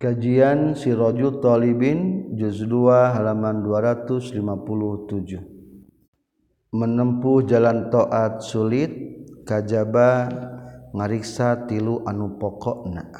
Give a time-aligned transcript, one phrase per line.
[0.00, 4.32] Kajian Sirojul Tolibin Juz 2 halaman 257
[6.72, 8.88] Menempuh jalan toat sulit
[9.44, 10.24] Kajaba
[10.96, 13.12] ngariksa tilu anu pokokna.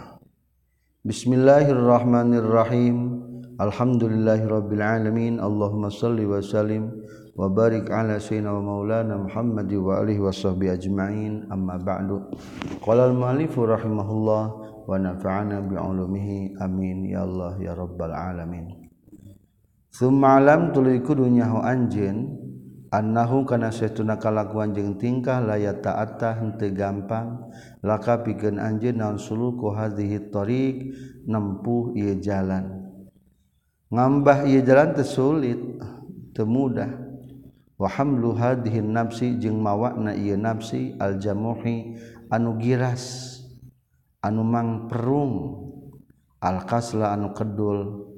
[1.04, 3.28] Bismillahirrahmanirrahim.
[3.60, 6.96] Alhamdulillahirrabbilalamin Allahumma salli wa sallim
[7.36, 11.44] Wa barik ala sayyidina wa maulana Muhammadi wa alihi wa sahbihi ajma'in.
[11.52, 12.24] Amma ba'du.
[12.80, 16.60] Qala al-mu'alifu rahimahullah wa nafa'ana bi'ulumihi.
[16.60, 17.08] Amin.
[17.10, 18.90] Ya Allah ya rabbal alamin.
[19.90, 22.38] Summa alam tuluy kudunya ho anjeun
[22.94, 27.50] annahu kana satuna kalakuan jeung tingkah layat ta'ata henteu gampang
[27.82, 30.94] laka pikeun anjeun naon suluku hadhihi tariq
[31.26, 32.86] nempuh ieu jalan.
[33.90, 35.58] Ngambah ieu jalan teu sulit
[36.38, 37.10] teu mudah.
[37.74, 41.98] Wa hamlu hadhihi nafsi jeung mawana ieu nafsi aljamuhi
[42.30, 43.39] anu giras.
[44.24, 45.34] anu mangperung.
[46.40, 48.08] Alkasla anu kedul.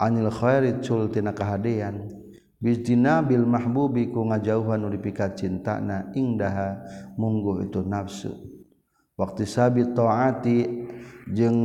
[0.00, 2.08] Anil khairi cultina kahadean
[2.60, 6.80] bizdina bil mahbubi ku ngajauhan ulipika cintana ingdaha
[7.20, 8.32] munggu itu nafsu.
[9.16, 10.88] Waktu sabit taati
[11.28, 11.60] jeung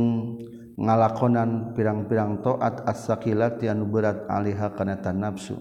[0.76, 5.56] ngalakonan pirang-pirang toat as-sakilati anu berat aliha kana nafsu.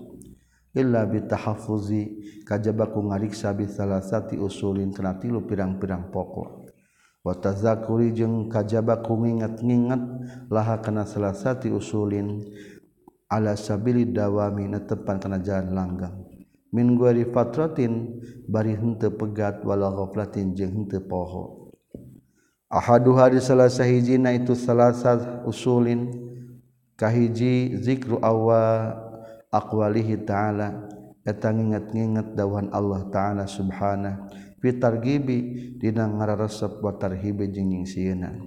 [0.75, 6.55] Illa bitahaffuzi kajaba ku ngariksa bisalasati usulin kana tilu pirang-pirang pokok.
[7.26, 10.04] watazakuri jeung kajaba ku nginget-nginget
[10.54, 12.45] laha kana salasati usulin
[13.26, 16.16] ala sabili dawami netepan kana jalan langgang.
[16.70, 21.73] Min guari fatratin bari henteu pegat wala ghaflatin jeung henteu poho.
[22.70, 26.14] Ahadu hari salasa hijina itu salasa usulin.
[26.95, 28.94] Kahiji zikru awa
[29.52, 30.88] aqwalihi ta'ala.
[31.26, 34.30] Eta nginget-nginget dawuhan Allah ta'ala subhanahu
[34.61, 38.45] fitar gibi dina ngararesep wa tarhibi jeung nyingsieunan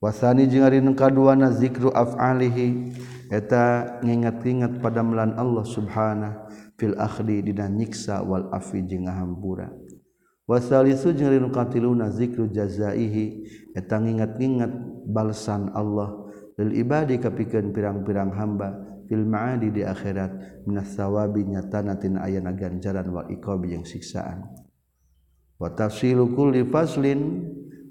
[0.00, 2.92] wasani jeung ari nu kaduana zikru af'alihi
[3.30, 9.68] eta nginget-inget padamelan Allah subhanahu fil akhdi dina nyiksa wal afi jeung ngahambura.
[10.48, 13.46] Wasalisu jeung ari nu katiluna zikru jazaihi
[13.76, 14.72] eta nginget-inget
[15.06, 16.26] balasan Allah
[16.58, 23.06] lil ibadi kapikeun pirang-pirang hamba fil ma'adi di akhirat minas sawabi nyatana tina ayana ganjaran
[23.14, 24.59] wal iqabi jeung siksaan.
[25.60, 27.44] watafsilu kulli faslin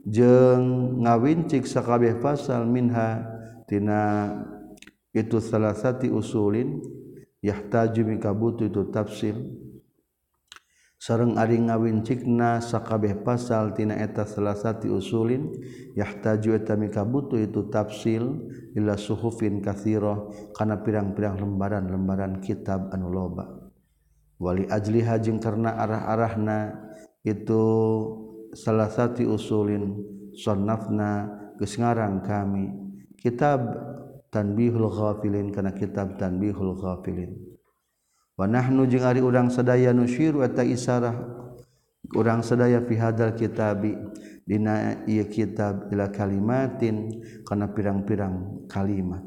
[0.10, 3.22] jeung ngawincik sakabeh pasal minha
[3.70, 4.34] tina
[5.14, 6.82] itu salah satu usulin
[7.46, 9.38] yahtaju mika butuh itu tafsir.
[11.00, 15.48] Sareng ari ngawincikna sakabeh pasal tina eta salah satu usulin
[15.96, 23.48] yahtaju eta mika butuh itu tafsil ila suhufin kathirah kana pirang-pirang lembaran-lembaran kitab anu loba.
[24.44, 26.89] Wali ajliha jeung karena arah-arahna
[27.24, 27.64] itu
[28.56, 30.00] salah satu usulin
[30.34, 31.28] sonnafna
[31.60, 32.72] kesengarang kami
[33.20, 33.60] kitab
[34.32, 37.36] tanbihul ghafilin karena kitab tanbihul ghafilin.
[38.40, 41.12] Wa nahnu jeung ari urang sadaya nusyiru eta isarah
[42.16, 44.00] urang sadaya fi hadal kitabi
[44.48, 49.22] dina ieu kitab ila kalimatin kana pirang-pirang kalimat.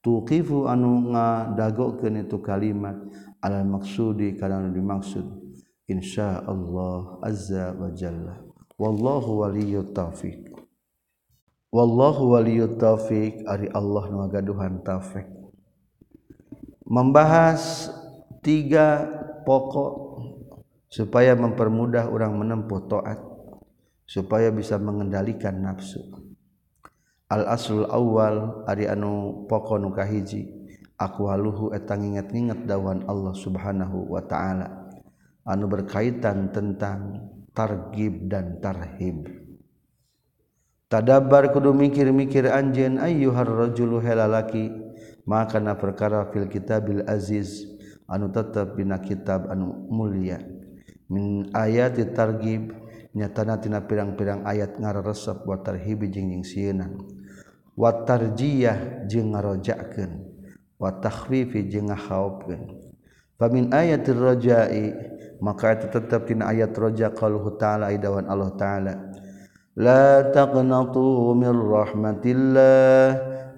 [0.00, 2.96] Tuqifu anu ngadagokeun itu kalimat
[3.44, 5.43] alal maksudi kana dimaksud.
[5.88, 8.40] insya Allah azza wa jalla
[8.80, 10.50] wallahu waliyut taufiq
[11.72, 15.28] wallahu waliyut taufiq ari Allah nu ngagaduhan taufik
[16.84, 17.90] membahas
[18.44, 19.08] tiga
[19.48, 19.92] pokok
[20.92, 23.18] supaya mempermudah orang menempuh taat
[24.04, 26.00] supaya bisa mengendalikan nafsu.
[27.32, 30.46] Al aslul awal ari anu pokok nu kahiji
[31.00, 34.83] aku haluhu etang ingat-ingat dawan Allah subhanahu wa ta'ala.
[35.44, 39.28] anu berkaitan tentang targib dan tarhib.
[40.88, 44.72] Tadabar kudu mikir-mikir anjen ayyuhar rajulu helalaki
[45.24, 47.64] maka na perkara fil kitabil aziz
[48.04, 50.40] anu tetap bina kitab anu mulia.
[51.08, 52.72] Min ayat targib
[53.14, 56.98] nyatana tina pirang-pirang ayat ngararesep wa tarhibi jeung nyingsieunan
[57.78, 60.24] wa tarjiyah jeung ngarojakeun
[60.80, 62.80] wa takhwifi jeung ngahaopkeun.
[63.34, 64.94] Famin ayatir rajai
[65.42, 68.94] maka itu tetap tina ayat roja qaluhu ta'ala idawan Allah ta'ala.
[69.74, 73.06] La taqnatu min rahmatillah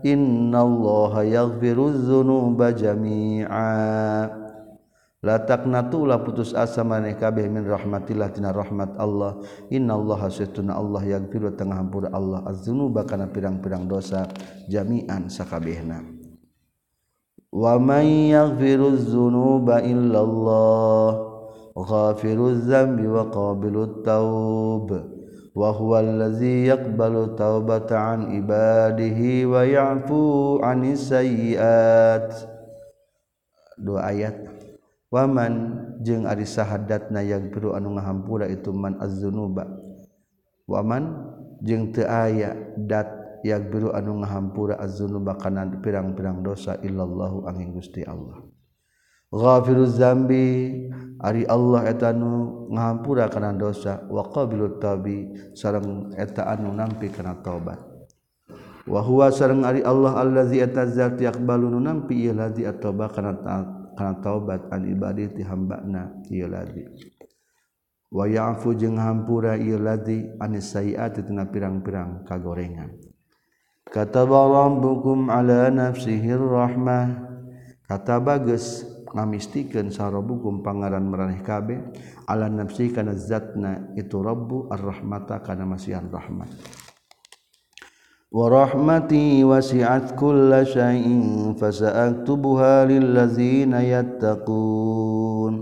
[0.01, 3.69] innallaha yaghfiru dzunuba jami'a.
[5.27, 9.43] La taqnatu la putus asa maneh kabeh min rahmatillah tina rahmat Allah.
[9.69, 12.47] Innallaha sesuna Allah yaghfiru tengah hampura Allah.
[12.47, 14.31] Az-dzunuba kana pirang-pirang dosa
[14.71, 16.01] jami'an sakabehna.
[17.51, 21.26] Wa may yaghfiru dzunuba illallah
[21.77, 24.89] وغافر الذنب وقابل التوب
[25.57, 29.21] وهو الذي يقبل التوبة عن عباده
[29.53, 30.25] ويعفو
[30.65, 32.31] عن السيئات.
[33.77, 34.37] Dua ayat.
[35.13, 35.53] waman
[36.03, 39.69] jeung ari sahadatna yagfiru anu ngahampura itu man az-zunuba.
[40.65, 41.29] waman
[41.61, 43.07] jeung teu aya dat
[43.45, 48.46] yagfiru anu ngahampura az-zunuba kana pirang-pirang dosa illallahu angin Gusti Allah.
[49.33, 50.73] ghafiruz zambi
[51.23, 54.05] ari Allah eta nu ngahampura kana dosa.
[54.07, 57.81] Wa qabilut tabi sareng eta anu nampi kana taubat.
[58.87, 63.35] Wa huwa sareng ari Allah allazi eta zat yaqbalu nu nampi ieu ladzi at-tauba kana
[63.97, 66.87] kana taubat an ibadi ti hambana ieu ladzi.
[68.07, 72.95] Wa ya'fu jeung hampura ieu ladzi anis sayiati tina pirang-pirang kagorengan.
[73.91, 77.27] Kataba rabbukum ala nafsihir rahmah
[77.91, 81.79] kata bagus ngamistikan sarobukum pangaran meraneh kabeh.
[82.27, 86.51] Ala nafsi kana zatna itu rabbu ar-rahmata kana masihan rahmat.
[88.27, 95.55] Wa rahmati wasi'at kulla syai'in fasa'aktubuha lillazina yattaqun.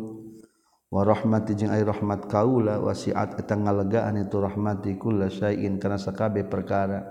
[0.88, 6.48] Wa rahmati jeung ai rahmat kaula wasi'at eta ngalegaan itu rahmati kulla syai'in kana sakabeh
[6.48, 7.02] perkara.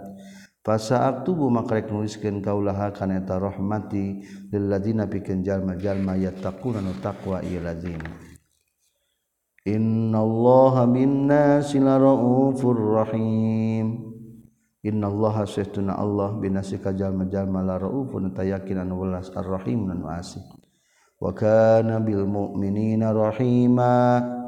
[0.64, 1.92] Fasaar tubuh makarek
[2.40, 8.08] kaulaha kana eta rahmati lil ladina pikeun jalma-jalma yattaquna nu taqwa ieu ladzina.
[9.68, 14.16] Innallaha minna silaraufur rahim.
[14.88, 20.48] Innallaha sayyiduna Allah binasika jalma-jalma la raufun tayakin anu welas arrahim anu asih.
[21.20, 24.43] Wa kana bil mu'minina rahima.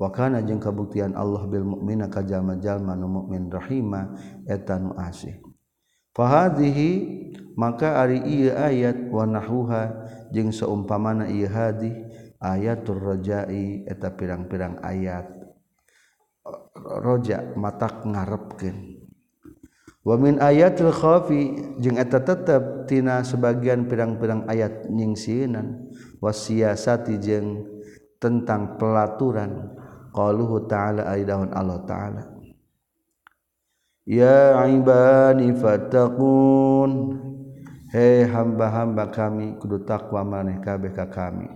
[0.00, 4.16] wakana jeung kabuktian Allah bil mukmina kajjallma-jalma nu mukmin rahima
[4.48, 5.36] eta nu asih.
[6.16, 6.90] Fahadzihi
[7.54, 11.92] maka ari ieu ayat wa nahwuha jeung saumpamana ieu hadih
[12.40, 15.28] ayatur rajai eta pirang-pirang ayat.
[16.80, 19.04] Roja matak ngarepkeun.
[20.00, 25.92] Wa min ayatil khafi jeung eta tetep tina sebagian pirang-pirang ayat nyingsieunan
[26.24, 27.68] wasiasati jeung
[28.16, 29.76] tentang pelaturan.
[30.10, 32.22] Qaluhu ta'ala aidahun Allah ta'ala.
[34.06, 36.90] Ya ibani fattaqun.
[37.90, 41.46] Hei hamba-hamba kami kudu takwa maneh kabeh ka kami.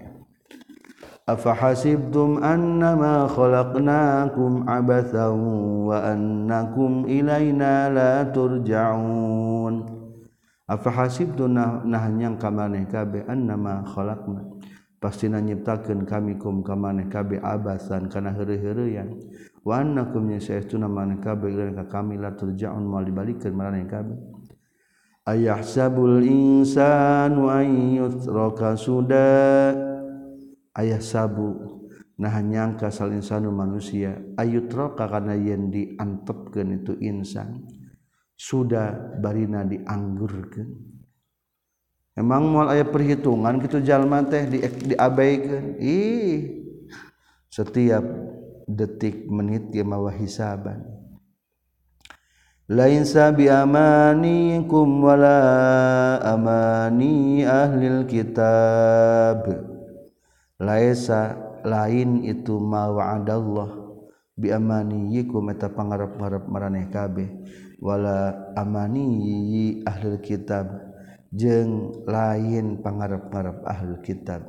[1.25, 5.35] Afa hasibtum annama khalaqnakum abathan
[5.89, 9.89] wa annakum ilaina la turja'un.
[10.69, 11.81] Afa hasibtum nah,
[12.11, 14.54] nyangka maneh kabeh annama khalaqna
[15.05, 19.13] pasti nyiptakan kami kum kamaneh kabe abasan kana heureuh-heureyan
[19.61, 24.17] wa annakum yasaytuna man kabe ka kami la turja'un mal dibalikeun maraneh kabe
[25.25, 29.73] ayahsabul insanu an yutraka suda.
[30.75, 31.81] Ayah sabu
[32.15, 37.63] nah nyangka sal insanu manusia ayutraka kana yen diantepkeun itu insan.
[38.35, 40.94] Sudah barina dianggurkeun.
[42.15, 45.79] Emang mal aya perhitungan gitu jalma teh di diabaikan?
[45.79, 46.65] Ih
[47.51, 48.03] setiap
[48.67, 50.95] detik menit dia mawa hisaban
[52.65, 55.37] lain sabi amanikum wala
[56.25, 59.45] amani ahlil kitab.
[60.57, 63.85] Laisa lain itu ma wa'adallah.
[64.33, 67.29] Bi amaniyikum eta pangarep-ngarep maraneh kabeh.
[67.85, 70.84] Wala amani ahlil kitab
[71.35, 74.47] jeung lain pangarep-ngarep ahlul kitab.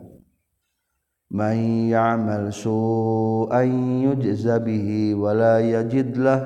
[1.33, 3.65] May ya'mal su'an
[4.05, 6.45] yujza bihi wa la yajid lah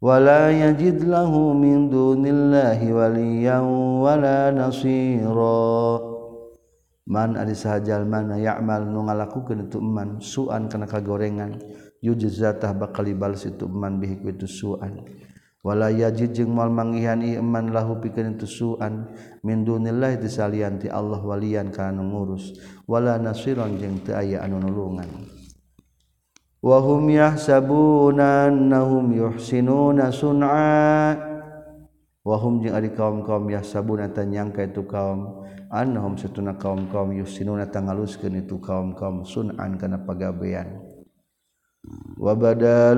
[0.00, 3.68] wa la yajid lahu min dunillahi waliyan
[4.00, 6.00] wa la nasira.
[7.08, 11.60] Man ari sahajal mana ya'mal nu ngalakukeun itu man su'an kana kagorengan
[12.00, 15.04] yujza tah bakal ibal situ man bihi itu su'an.
[15.66, 19.10] wala yajid jeung mal manggihan iman lahu pikeun tusuan
[19.42, 22.56] min dunillah disalian ti Allah walian kana ngurus.
[22.88, 25.08] Wala nasiron jeung teu aya anu nulungan.
[26.58, 31.14] Wa hum yahsabuna annahum yuhsinuna sun'a.
[32.24, 38.56] Wa hum jeung ari kaum-kaum yahsabuna tanyangka itu kaum annahum satuna kaum-kaum yuhsinuna tangaluskeun itu
[38.56, 40.87] kaum-kaum sun'an kana pagabean.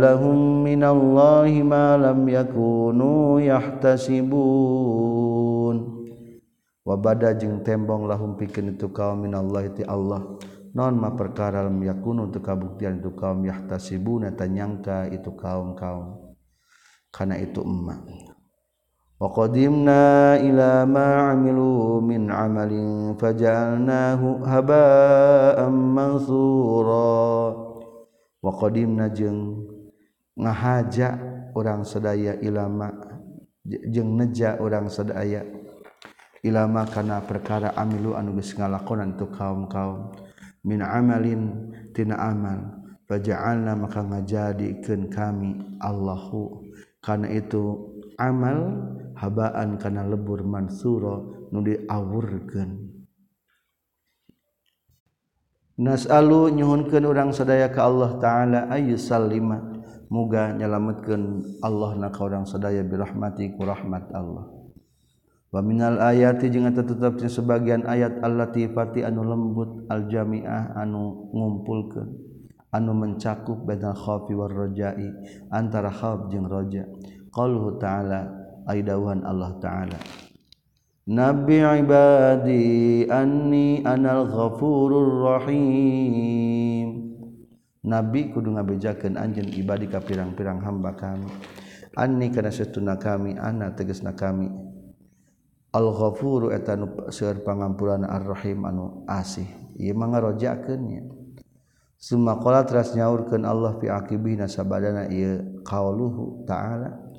[0.00, 5.76] Lahum minallahi ma lam yakunu yahtasibun
[6.82, 10.24] wabada jeung tembong lahum pikeun itu kaum minallahi ti Allah.
[10.70, 16.30] Non ma perkara lam yakunu untuk kabuktian itu kaum yahtasibun eta nyangka itu kaum-kaum.
[17.10, 17.98] Kana itu emma
[19.20, 27.69] wa qadimna ila ma amilu min amalin faja'alnahu haba'an mansura
[28.40, 29.68] waqadimna jeung
[30.36, 31.20] ngahaja
[31.56, 32.88] orang sedaya ilama
[33.64, 35.44] jeung neja orang sedaya
[36.40, 40.12] ilama kana perkara amilu anu geus ngalakonan tu kaum-kaum.
[40.60, 42.80] Min amalin tina amal.
[43.08, 46.68] Faja'alna maka ngajadikeun kami Allahu.
[47.00, 48.76] Kana itu amal
[49.16, 51.20] habaan kana lebur mansura
[51.50, 52.89] nu diawurkeun.
[55.80, 59.64] nasalu nyuhunkeun urang sadaya ka Allah taala ayu salima
[60.12, 64.44] muga nyalametkeun Allah na ka urang sadaya bi rahmati ku rahmat Allah.
[65.50, 72.06] Wa minal ayati jeung eta tetepna sebagian ayat allatifati anu lembut aljamiah anu ngumpulkeun
[72.70, 75.10] anu mencakup bainal khaufi war rajai
[75.50, 76.86] antara khauf jeung raja.
[77.34, 78.30] Qaluhu ta'ala
[78.70, 79.98] aidawhan Allah ta'ala.
[81.10, 86.88] Nabi ibadi anni anal ghafurur rahim.
[87.82, 91.26] Nabi kudu ngabejakeun anjeun ibadi ka pirang-pirang hamba kami.
[91.98, 94.54] Anni kana satuna kami ana tegasna kami.
[95.74, 99.50] Al ghafuru eta nu seueur pangampuran ar rahim anu asih.
[99.82, 101.02] Ieu mah ngarojakeun nya
[101.98, 107.09] summa qala teras nyaurkeun Allah fi aqibina sabadana ieu qauluhu ta'ala.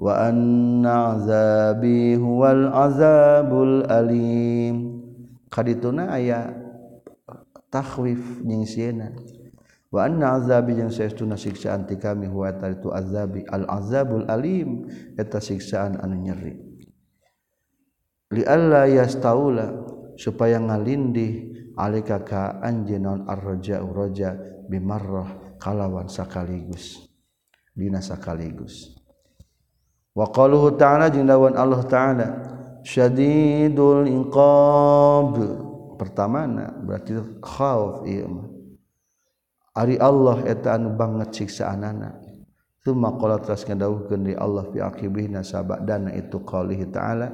[0.00, 1.76] Wanazabi
[2.16, 4.96] Wal azabul Alim
[5.52, 6.56] kadituna aya
[7.68, 9.12] takhwif ayaahwif
[9.90, 12.30] wa anna azabi jenesteuna siksaan ti kami.
[12.30, 14.88] Itu azabi al-azabul Alim.
[15.20, 16.54] Eta siksaan anu nyeri.
[18.30, 19.74] Li alla yastaula
[20.14, 24.38] supaya ngalindih alika ka anjeun naon arroja uroja
[24.70, 27.10] bimarrah kalawan sakaligus.
[27.74, 28.99] Dina sakaligus.
[30.20, 32.28] waqaluhu ta'ala jeung lawan Allah ta'ala
[32.84, 35.40] syadidul inqab
[35.96, 38.48] pertamana berarti khauf ieu mah.
[39.80, 42.20] Ari Allah eta anu banget siksaanana
[42.84, 47.32] thumma qala teras ngadawuhkeun di Allah fi aqibihna sabadana itu qaulihi ta'ala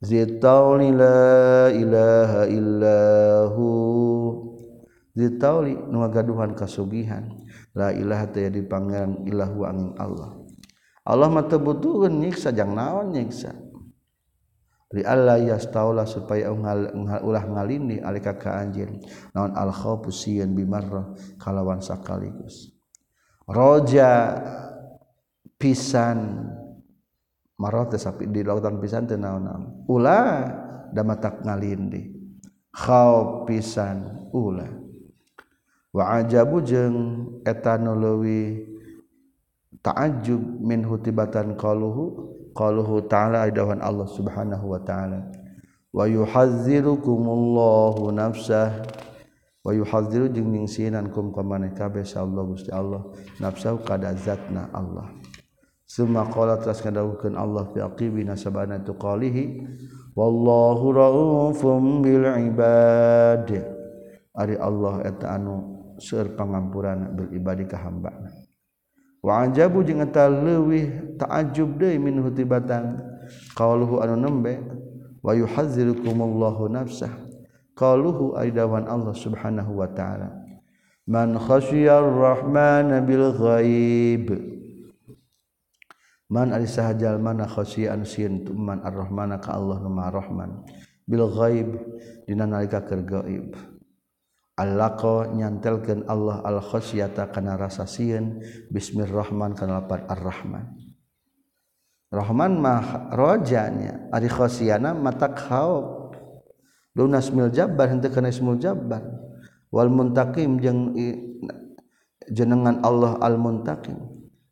[0.00, 3.68] zitauli la ilaha illahu
[5.14, 7.28] zitauli nu gaduhan kasugihan.
[7.70, 10.39] La ilaha teh di pangeran ilahu angin Allah.
[11.06, 13.56] Allah mata butuhun nyiksa jang naon nyiksa?
[14.90, 16.90] Li alla yastaula supaya ungal,
[17.22, 18.98] ulah ngalindi alika ka anjeun.
[19.32, 22.74] Naon al khaufu sieun bimarrah kalawan sakaligus.
[23.46, 24.36] Roja
[25.56, 26.50] pisan.
[27.60, 29.84] Marah teh sapi di lautan pisan teh naon-naon?
[29.86, 30.26] Ulah
[30.90, 32.20] da matak ngalindi
[32.70, 34.70] khauf pisan ulah
[35.90, 38.69] wa ajabu jeung eta nu leuwih
[39.80, 45.22] ta'ajjub min hutibatan qaluhu qaluhu ta'ala idawan Allah subhanahu wa ta'ala.
[45.90, 48.70] Wa yuhadzirukumullahu nafsah
[49.60, 53.02] wa yuhadziru jeung ningsinan kum ka maneh kabeh Allah Gusti Allah
[53.42, 55.10] nafsau kada zatna Allah.
[55.90, 59.66] Summa qala teras kadawukeun Allah fi aqibina sabana tu qalihi
[60.14, 63.50] wallahu raufum bil ibad.
[64.30, 68.30] Ari Allah eta anu seueur pangampurana bil ibadi ka hambana.
[69.20, 73.00] wajabu jeung eta leuwih ta'ajjub deui min hutibatan
[73.56, 74.60] qauluhu anu nembe
[75.20, 77.12] wa yuhadzirukumullahu nafsah.
[77.76, 80.36] Qauluhu aidawan Allah subhanahu wa ta'ala.
[81.08, 84.36] Man khasyiyar rahmana bil ghaib
[86.28, 90.60] man ari sahajal mana khasyian sin man ar-rahmana ka Allah nu rahman.
[91.08, 91.68] Bil ghaib
[92.28, 93.56] dina nalika keur gaib.
[94.60, 100.76] Allahko nyantelkan Allah al-khosyata kana rasa sieun bismirrahman kana lapan ar-rahman.
[102.12, 106.12] Rahman mah rojanya ari khosyana mata khawf
[106.92, 109.00] lunas mil jabbar henteu kana ismul jabbar.
[109.72, 110.92] Wal muntaqim jeung
[112.28, 113.96] jenengan Allah al muntaqim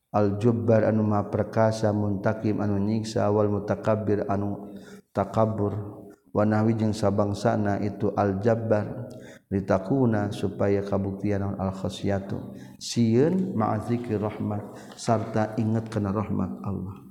[0.09, 4.73] al jubbar anu maha perkasa muntaqim anu nyiksa wal mutakabbir anu
[5.13, 6.01] takabbur.
[6.33, 9.11] Wa nahwi jeung sabangsana itu al jabbar
[9.49, 17.09] ditakuna supaya kabuktian al khasyatu sieun ma'zikrahmat sarta ingat kana rahmat Allah.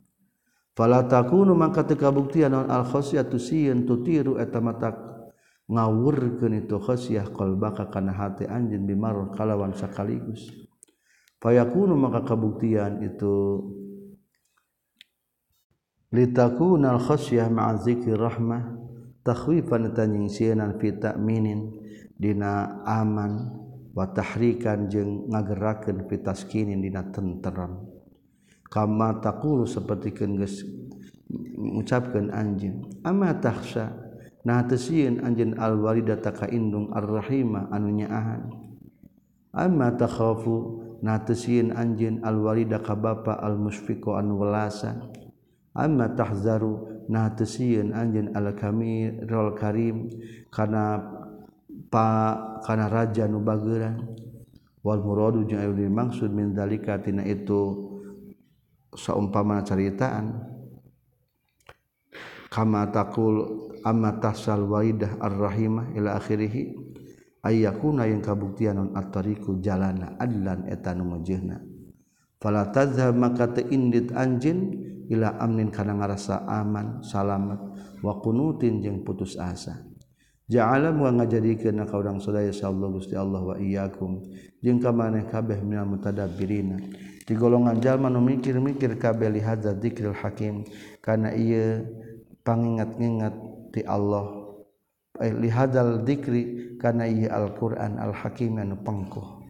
[0.78, 4.94] Fala takunu maka kabuktian naon al khasyatu sieun tutiru eta mata
[5.68, 10.48] ngawurkeun itu khasyah qalbaka kana hati anjeun bimar kalawan sakaligus
[11.44, 13.68] fayakunu maka kabuktian itu
[16.16, 18.80] litakuna al khasyah ma'a zikri rahmah
[19.28, 21.68] takhwifan tanyingsianan fi ta'minin
[22.20, 23.64] dina aman.
[23.98, 27.82] Wa tahrikan jeung ngagerakeun pitaskinin dina tenteram.
[28.70, 30.62] Kama taqulu sapertikeun geus
[31.58, 33.96] ngucapkeun anjeun ama tahsha?
[34.46, 38.48] Na tasiyun anjeun al walidata ka indung ar anu nyaahan
[39.58, 40.86] ama takhafu?
[41.02, 44.98] Na tasiyun anjeun alwalida ka bapa almusfiqu anu welasa
[45.74, 47.06] ama tahzaru?
[47.10, 50.10] Na tasiyun anjeun al kamirul karim
[50.54, 51.17] kana
[51.88, 54.04] pak kana raja nu bageuran
[54.84, 57.88] wal muradu jeung ayu dimaksud min dalika tina itu
[58.96, 60.56] saumpama caritaan.
[62.48, 63.44] Kama taqul
[63.84, 66.74] amma tasal waidah ar-rahimah ila akhirih
[67.44, 71.60] ayyakuna yang kabuktian non at-tariqu jalana adlan eta nu mujehna
[72.40, 74.74] fala tazhab maka teu indit anjin
[75.12, 77.60] ila amnin kana ngarasa aman salamat
[78.04, 79.87] wa qunutin jeung putus asa.
[80.48, 84.24] Ja'ala wa ngajadikeun ka urang sadaya sallallahu Gusti Allah wa iyyakum.
[84.64, 86.80] Jeung ka maneh kabeh minal mutadabbirina.
[87.28, 90.64] Di golongan jalma nu mikir-mikir kabeh li hadza dzikril hakim.
[91.04, 91.84] Kana ieu
[92.48, 93.36] pangingat-ingat
[93.76, 94.48] di Allah.
[95.20, 99.50] Eh, li hadzal dzikri kana ieu Al-Qur'an al-hakim anu pengkuh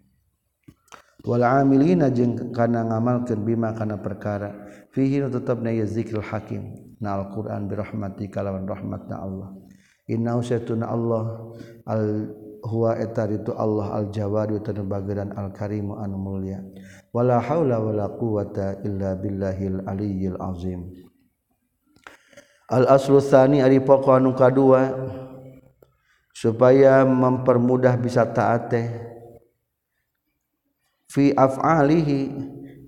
[1.28, 4.66] wal amilina jeung kana ngamalkeun bima kana perkara.
[4.96, 6.96] Fihi tetepna ieu zikrul hakim.
[7.04, 9.67] Na Al-Qur'an bi rahmatika lawan rahmatna Allah
[10.08, 11.52] inna usatuna Allah
[11.88, 12.32] al
[12.64, 16.64] huwa etar itu Allah al jawad tanu bageran al karimu anu mulia.
[17.12, 20.88] Wala haula wala quwata illa billahil aliyyil azim.
[22.68, 24.92] Al aslusani ari pokok anu kadua
[26.36, 28.92] supaya mempermudah bisa taate
[31.10, 32.20] fi af'alihi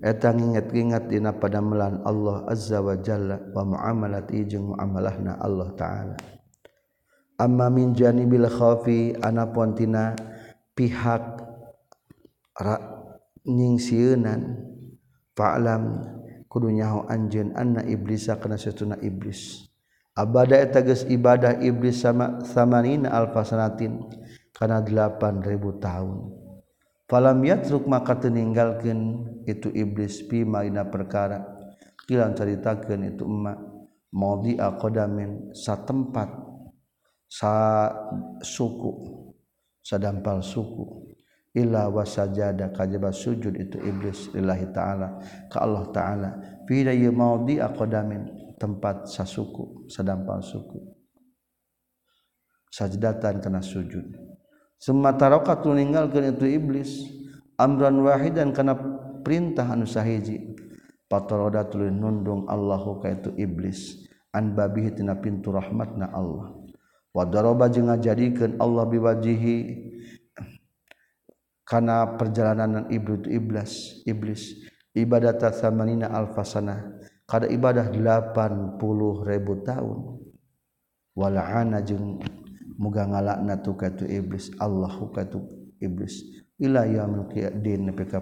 [0.06, 6.16] eta nginget-inget dina padamelan Allah azza wa jalla wa muamalati jeung muamalahna Allah taala
[7.40, 10.12] amma min janibil khafi anapun tina
[10.76, 11.40] pihak
[12.60, 12.76] ra
[13.48, 14.68] nyingsieunan
[15.32, 16.04] fa'lam
[16.52, 19.64] kudu nyaho anjeun anna iblisa kana satuna iblis.
[20.12, 24.04] Abada eta geus ibadah iblis sama samanina alfasanatin
[24.52, 25.40] kana 8000
[25.80, 26.18] tahun.
[27.08, 29.00] Falam yatruk maka teninggalkeun
[29.48, 31.42] itu iblis pi maina perkara.
[32.04, 33.58] Kilan caritakeun itu emak.
[34.10, 36.49] Maudi aqdamin satempat
[37.30, 37.86] sa
[38.42, 39.22] suku
[39.78, 41.14] sadampal suku
[41.54, 46.30] illa wasajada kajaba sujud itu iblis lillahi ta'ala ka Allah ta'ala.
[46.66, 50.78] Fi maudi aqdamin tempat sasuku sadampal suku.
[52.70, 54.14] Sajdatan kena sujud.
[54.78, 56.90] Summa taraka ninggalkeun itu iblis.
[57.58, 58.78] Amran wahidan kana
[59.26, 60.54] perintah anu sahiji.
[61.10, 64.06] Patoroda tuluy nundung Allahu ka itu iblis.
[64.30, 66.59] An babihi tina pintu rahmatna Allah
[67.10, 69.56] wadoroba jeung ngajadikeun Allah biwajihi
[71.66, 76.98] kana perjalanan ibnu iblis iblis ibadat samanina alfasana.
[77.30, 78.82] Kada ibadah 80
[79.22, 80.18] ribu tahun.
[81.14, 82.18] Wala'ana jeung
[82.74, 85.46] muga ngalakna tu ka tu iblis Allah ka tu
[85.78, 86.26] iblis.
[86.58, 87.30] Ila yaumil
[87.62, 88.18] din nepi ka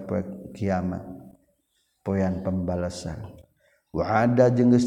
[0.53, 1.01] kiamat.
[2.05, 3.33] Poean pembalasan.
[3.89, 4.77] Wa ada jeung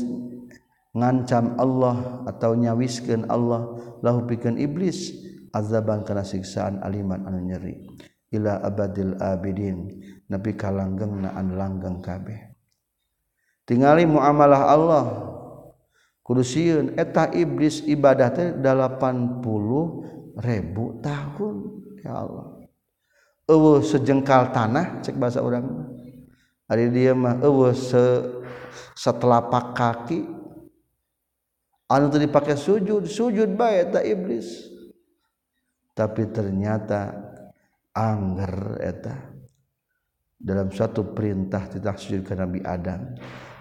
[0.93, 5.13] ngancam Allah atau nyawiskan Allah lahu pikeun iblis
[5.53, 7.89] azaban kana siksaan aliman anu nyeri.
[8.33, 9.93] Ila abadil abidin
[10.29, 12.53] nepi ka langgengna anu langgeng kabeh.
[13.69, 15.05] Tingali muamalah Allah
[16.25, 19.45] kudu sieun eta iblis ibadah teh 80
[20.41, 21.57] ribu tahun
[22.01, 22.47] ya Allah.
[23.49, 25.93] Eueuh sejengkal tanah cek bahasa urang
[26.73, 28.01] ari dia mah eueuh se
[28.97, 30.42] setelapak kaki
[32.01, 34.71] dipakai sujud sujud bay iblis.
[35.93, 37.13] Tapi ternyata
[37.93, 39.33] Anggereta
[40.43, 43.13] dalam satu perintah tidak sujud ke Nabi Adam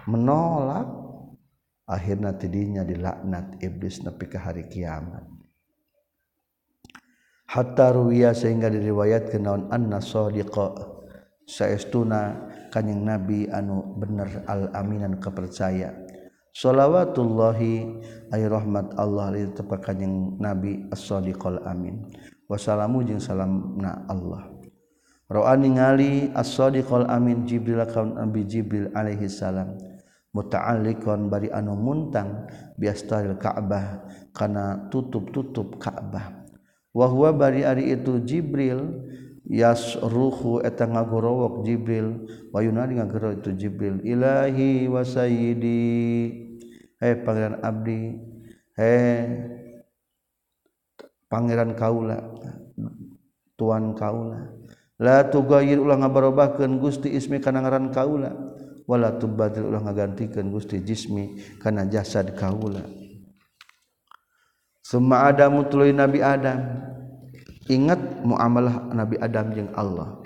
[0.08, 0.88] menolak
[1.84, 5.28] akhirnya tidinya dilaknat iblis tapi ke hari kiamat.
[7.52, 10.90] Hattaruya sehingga diriwayat ke naon anna sadiqa.
[11.44, 16.01] Saestuna kanyang nabi anu bener al-aminan kepercaya
[16.52, 17.96] Shalawatullahi
[18.28, 22.12] ay rahmat Allah tepakan yang Nabi as-sadiqal amin.
[22.44, 24.52] Wassalamu jeung salamna Allah.
[25.32, 29.80] Roa ningali as-sadiqal amin Jibril kaun Nabi Jibril alaihi salam.
[30.36, 32.44] Muta'alliqan bari anu muntang
[32.76, 34.04] biastaril Ka'bah
[34.36, 36.44] kana tutup-tutup Ka'bah.
[36.92, 39.08] Wa huwa bari ari itu Jibril
[39.46, 42.26] yas ruhu eta ngagorowok Jibril.
[42.54, 44.02] Wayuna ngagero itu Jibril.
[44.02, 45.82] Ilahi wa sayyidi.
[47.02, 48.18] Eh pangeran abdi.
[48.78, 49.20] Eh
[51.26, 52.18] pangeran kaula.
[53.58, 54.50] Tuan kaula.
[55.02, 58.30] La tugayir ulah ngabarobahkeun Gusti ismi kana ngaran kaula.
[58.86, 62.82] Wala tubadil ulah ngagantikeun Gusti jismi kana jasad kaula.
[64.82, 66.91] Summa Adamu tuluy Nabi Adam.
[67.70, 70.18] ingat muamalah Nabi Adam jeung Allah.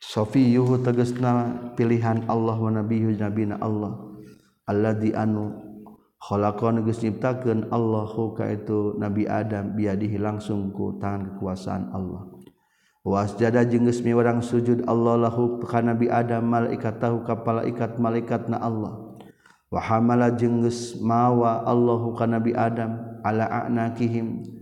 [0.00, 3.94] Sofi yuhu tegesna pilihan Allah wa nabi nabina Allah.
[4.66, 5.54] Alladzi anu
[6.18, 12.26] khalaqan geus nyiptakeun Allahu ka itu Nabi Adam biadihi langsung ku tangan kekuasaan Allah.
[13.06, 14.02] Wasjada jeung geus
[14.46, 19.14] sujud Allah lahu ka Nabi Adam malaikat tahu ka malaikat malaikatna Allah.
[19.70, 24.58] Wa hamala jeung geus mawa Allahu ka Nabi Adam ala anakihim.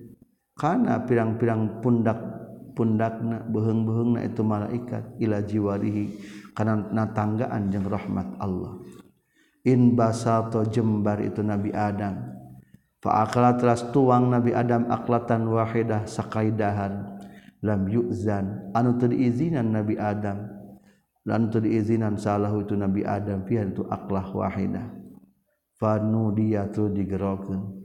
[0.59, 2.18] karena pirang-pirang pundak
[2.75, 6.05] pundakna beheng-beheng na itu malaikat ila jiwarihi
[6.55, 8.79] karena natanggaan jeung rahmat Allah.
[9.62, 12.38] In basato jembar itu Nabi Adam.
[12.99, 17.18] Fa akala teras tuang Nabi Adam aklatan wahidah sakaidahan.
[17.62, 18.71] Lam yu'zan.
[18.75, 20.47] Anu teu diizinan Nabi Adam?
[21.27, 23.42] Lan teu diizinan salahu itu Nabi Adam?
[23.47, 24.87] Fiha itu aklah wahidah.
[25.79, 27.79] Fa nudiya tu digerokeun.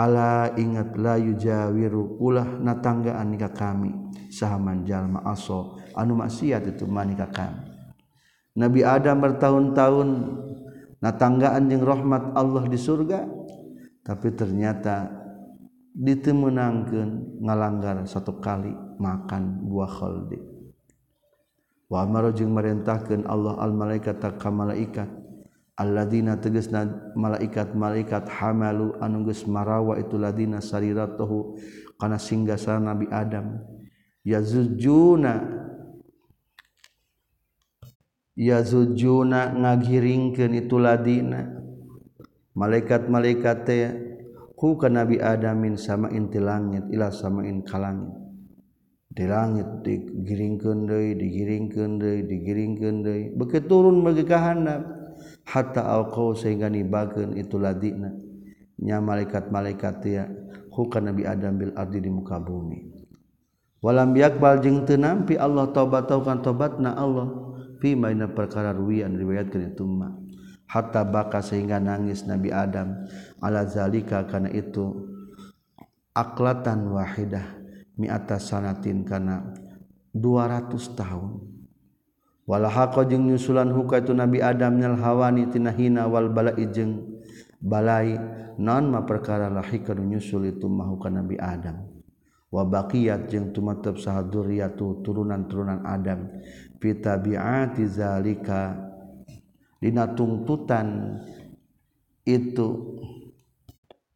[0.00, 3.92] Allah ingat layu Jawiru ulah natanggaan nikah kami.
[4.32, 7.68] Saman jalma aso anu maksiat itu manikah kami.
[8.56, 10.08] Nabi Adam bertahun-tahun
[11.04, 13.28] natanggaan yang rahmat Allah di surga
[14.00, 15.12] tapi ternyata
[15.92, 20.40] ditemenangkan ngalanggar satu kali makan buah khaldi.
[21.92, 25.19] Wa amara jeung marintahkeun Allah al malaikat ka malaikat.
[25.80, 26.84] Alladina teges na
[27.16, 31.56] malaikat-malaikat hamalu anunggus marawa itu ladina sariratahu
[31.96, 33.64] kana singgasa Nabi Adam.
[34.20, 35.40] Yazujuna
[38.36, 41.48] yazujuna ngagiringkeun itu ladina.
[42.52, 43.88] Malaikat-malaikat teh
[44.52, 48.20] ku ka Nabi Adamin sama inti langit ila sama in kalangit
[49.10, 53.24] di langit digiringkeun deui digiringkeun deui digiringkeun deui.
[53.32, 54.99] Beuki turun bagi kahandap
[55.44, 58.12] hatta alqau sehingga nibakeun itu ladina.
[58.80, 60.24] Nya malaikat-malaikat ya
[60.72, 62.88] huka Nabi Adam bil ardi di muka bumi.
[63.80, 67.28] Walam yakbal jeung teu nampi Allah taubat-taukan taubatna Allah.
[67.80, 70.12] Fi maina perkara ruwian riwayatkeun itu ma
[70.68, 73.08] hatta baka sehingga nangis Nabi Adam.
[73.40, 75.08] Ala zalika kana itu
[76.12, 77.56] aklatan wahidah
[77.96, 79.52] mi'ata sanatin kana
[80.12, 81.49] 200 tahun.
[83.06, 86.98] Jeng nyusulan huka itu nabi Adam nyal hawanitina hina wal bala ijeng
[87.62, 88.18] balai.
[88.60, 91.86] Non ma perkara lahi nyusul itu mahukan nabi Adam.
[92.50, 96.26] Wabakiyat jeng tumatep sahaduriyatu turunan-turunan Adam.
[96.82, 98.74] Fitabiati zalika
[99.78, 101.16] dina tungtutan
[102.26, 102.98] itu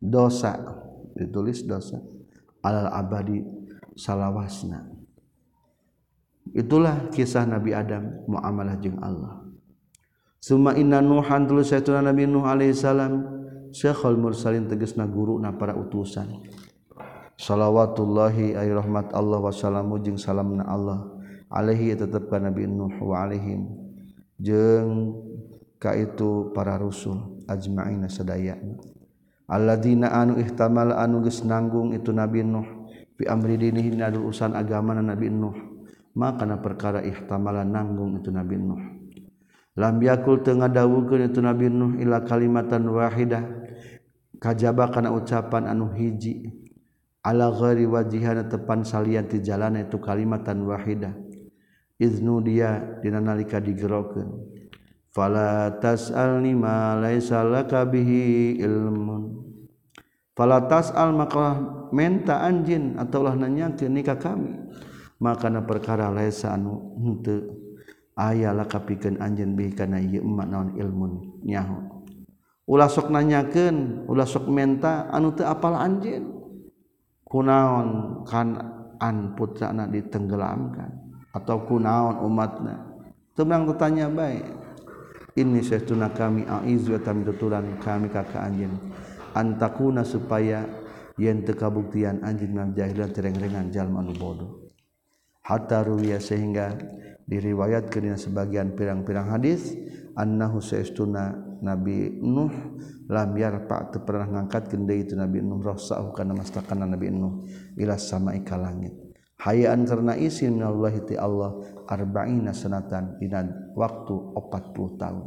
[0.02, 0.58] dosa.
[1.14, 2.02] Ditulis dosa.
[2.64, 3.38] Alal abadi
[3.94, 4.93] salawasna
[6.52, 9.40] itulah kisah Nabi Adam muamalah jeung Allah.
[10.44, 13.24] Summa inna nuhan dulu saytuna Nabi Nuh alaihi salam
[13.72, 16.44] syekhul mursalin tegasna guru na para utusan.
[17.35, 21.11] Salawatullahi ay rahmat Allah wasallamu jeung salamna Allah
[21.50, 23.74] alaihi tetep ka Nabi Nuh wa alaihim
[24.38, 25.18] jeung
[25.83, 28.78] ka itu para rusul ajma'ina sadayana
[29.50, 32.87] alladzina anu ihtamal anu geus nanggung itu Nabi Nuh
[33.18, 35.73] bi amri dinihi nadul urusan agama Nabi Nuh.
[36.14, 38.83] Maka perkara ihtamala nanggung itu Nabi Nuh.
[39.74, 43.42] Lambiakul tengah dawukeun itu Nabi Nuh ila kalimatan wahidah.
[44.38, 46.55] Kajaba kana ucapan anu hiji.
[47.27, 51.14] Ala ghairi wajihana tepan salian ti jalan itu kalimatan wahidah.
[51.98, 54.55] Iznu dia dina nalika digerokeun.
[55.11, 59.42] Fala tas'alni ma laisa laka bihi ilmun.
[60.35, 61.59] Fala tas'al maka
[61.94, 64.59] menta anjin atau lah nanyakeun nikah kami
[65.18, 67.64] makana perkara lesa anu henteu
[68.14, 72.07] aya lakapikeun anjeun bihi kana ieu emak naon ilmun nyaho.
[72.64, 76.33] Ulah sok nanyakeun ulah sok menta anu teu apal anjeun?
[77.27, 78.55] Kunaon kan
[79.03, 81.03] an putrana ditenggelamkan?
[81.35, 82.94] Atau kunaon umatna?
[83.35, 84.46] Temang tetanya baik
[85.35, 88.79] ini sesuna kami aiz wa kami tutulan kami kakak anjeun.
[89.35, 90.62] Antakuna supaya
[91.18, 94.63] yen teu kabuktian anjeun nan jahilan tereng-rengan jalma anu bodoh.
[95.44, 96.72] hatta ruwiya sehingga
[97.28, 99.76] diriwayatkan dengan sebagian pirang-pirang hadis
[100.16, 102.52] annahu saestuna Nabi Nuh
[103.09, 107.44] lam yarfa teu pernah ngangkatkeun deui itu Nabi Nuh rasahu kana mastakana Nabi Nuh
[107.80, 108.92] ila sama'i ka langit.
[109.44, 111.52] Hayaan karena izin minallahi ti Allah
[111.88, 113.44] arba'ina sanatan dina
[113.76, 115.26] waktu 40 tahun.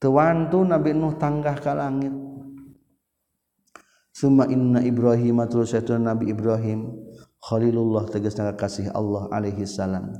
[0.00, 2.12] Tewantu Nabi Nuh tanggah ka langit.
[4.12, 5.64] Suma inna Ibrahim atul
[5.96, 6.84] Nabi Ibrahim
[7.42, 10.14] Khalilullah tegesna kasih Allah alaihi salam.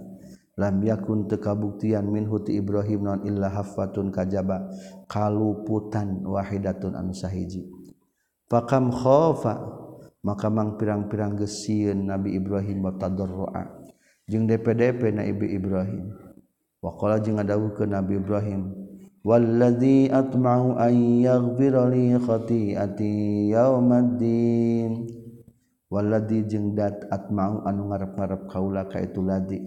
[0.59, 4.69] Lam yakun tekabuktian min huti Ibrahim non illa hafatun kajaba
[5.07, 7.71] kaluputan wahidatun anu sahiji.
[8.51, 9.55] Fakam khofa
[10.27, 13.71] maka mang pirang-pirang gesieun Nabi Ibrahim wa tadarrua.
[14.27, 16.11] Jeung DPDP na Ibi Ibrahim.
[16.83, 18.63] Waqala jeung ngadawuhkeun Nabi Ibrahim
[19.23, 25.22] والذي أطمع an yaghfira li خطيئتي يوم الدين
[25.93, 29.61] walladzi jeung dat atma'u anu ngarep-ngarep kaula ka itu ladi.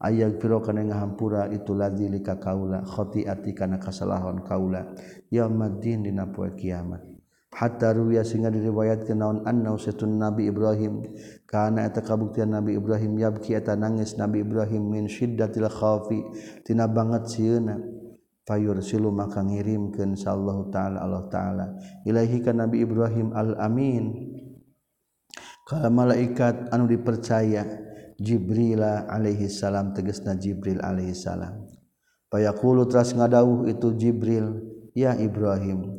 [0.00, 2.80] Ayag firo kana ngahampura itu ladi lika kaula.
[2.80, 4.96] Khati'ati kana kasalahan kaula.
[5.28, 7.04] Yaumaddin dina poe kiamat.
[7.56, 11.00] Hatta ruwiya sehingga diriwayatkeun naon anna usatun Nabi Ibrahim.
[11.48, 16.20] Kana eta kabuktian Nabi Ibrahim yabki eta nangis Nabi Ibrahim min syiddatil khaufi
[16.64, 17.80] tina banget sieuna.
[18.46, 21.66] Fayursilu maka ngirimkeun sallallahu taala Allah taala.
[22.04, 24.35] Ilaihi ka Nabi Ibrahim al amin
[25.66, 27.66] kalau malaikat anu dipercaya
[28.16, 31.66] Jibrila Alaihissalam tegesna Jibril Alaihi Salam.
[32.30, 34.62] Payakulu tras ngadauh itu Jibril
[34.94, 35.92] ya Ibrahim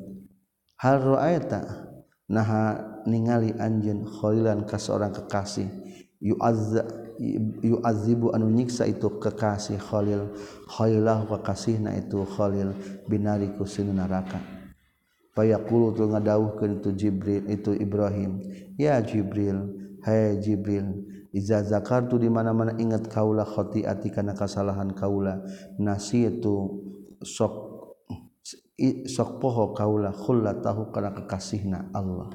[0.80, 1.92] hal roaita
[2.32, 5.68] naha ningali anjen kholilan ka seorang kekasih.
[6.18, 6.82] Yuazza
[7.62, 10.34] yuazibu anu nyiksa itu kekasih Khalil
[10.66, 12.74] khailah kekasihna itu Khalil
[13.06, 14.57] binari ku neraka.
[15.38, 18.42] payaqulu tu ngadawuhkeun itu Jibril itu Ibrahim.
[18.74, 19.70] Ya Jibril
[20.02, 25.46] hai Jibril iza zakartu di mana-mana ingat kaula khati'ati kana kasalahan kaula
[25.78, 26.82] nasitu
[27.22, 27.70] sok
[29.06, 32.34] sok poho kaula khullatahu kana kekasihna Allah.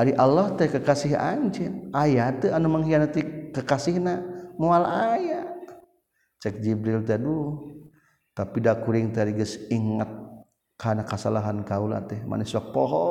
[0.00, 4.24] Ari Allah teh kekasih anjing aya teu anu mengkhianati kekasihna
[4.56, 5.44] moal aya.
[6.40, 7.68] Cek Jibril teh dulu
[8.32, 10.21] tapi da kuring tadi geus ingat
[10.82, 12.18] karena kesalahan kaula teh.
[12.26, 13.06] Manis sok poho.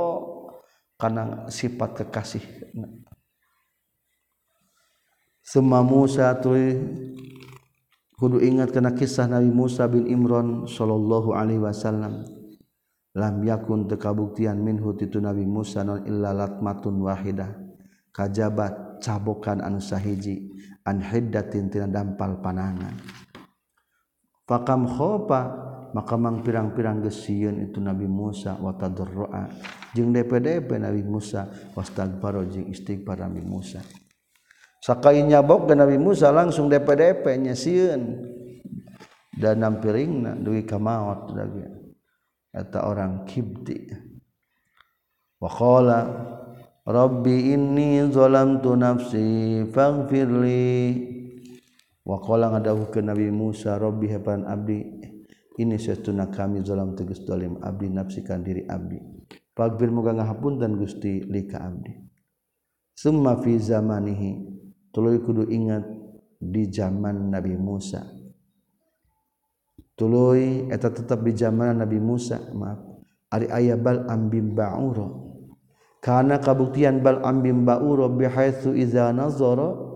[0.99, 2.43] Karena sifat kekasih.
[5.41, 6.53] Semua Musa tuh
[8.19, 12.27] kudu ingat kena kisah Nabi Musa bin Imran sallallahu alaihi wasallam.
[13.17, 17.49] Lam yakun tekabuktian minhu titu Nabi Musa non illa latmatun wahidah.
[18.13, 20.53] Kajabat cabokan anu sahiji
[20.85, 22.93] an hiddatin tina dampal panangan.
[24.45, 25.41] Fakam khofa
[25.91, 29.51] maka mang pirang-pirang gesiun itu Nabi Musa watadroa
[29.91, 33.83] jeng DPDP Nabi Musa wastagfaro jing istighfar Nabi Musa.
[34.81, 38.33] Sakainya bok dan Nabi Musa langsung DPDP nya sieun.
[39.31, 41.65] Dan nampiringna duwi kamaot lagi.
[42.51, 43.87] Eta orang kibti
[45.39, 45.99] wa qala
[46.83, 50.69] rabbi inni zalamtu nafsi faghfirli.
[52.01, 55.10] Wa qala ngadawuhkeun Nabi Musa rabbi hapan abdi
[55.59, 58.95] ini seuna kami dalam teges dolim Abdi nafsikan diri Abdi.
[59.51, 61.91] Fabir muga ngahapun dan Gusti lika Abdi.
[62.95, 64.47] Summa fi zamanihi
[64.95, 65.83] tuluy kudu ingat
[66.39, 67.99] di zaman Nabi Musa.
[69.99, 72.79] Tuluy eta tetap di zaman Nabi Musa maaf.
[73.31, 75.35] Ari aya bal ambim ba'uro.
[75.99, 79.90] Kana kabuktian bal ambim ba'uro bihaitsu iza nazara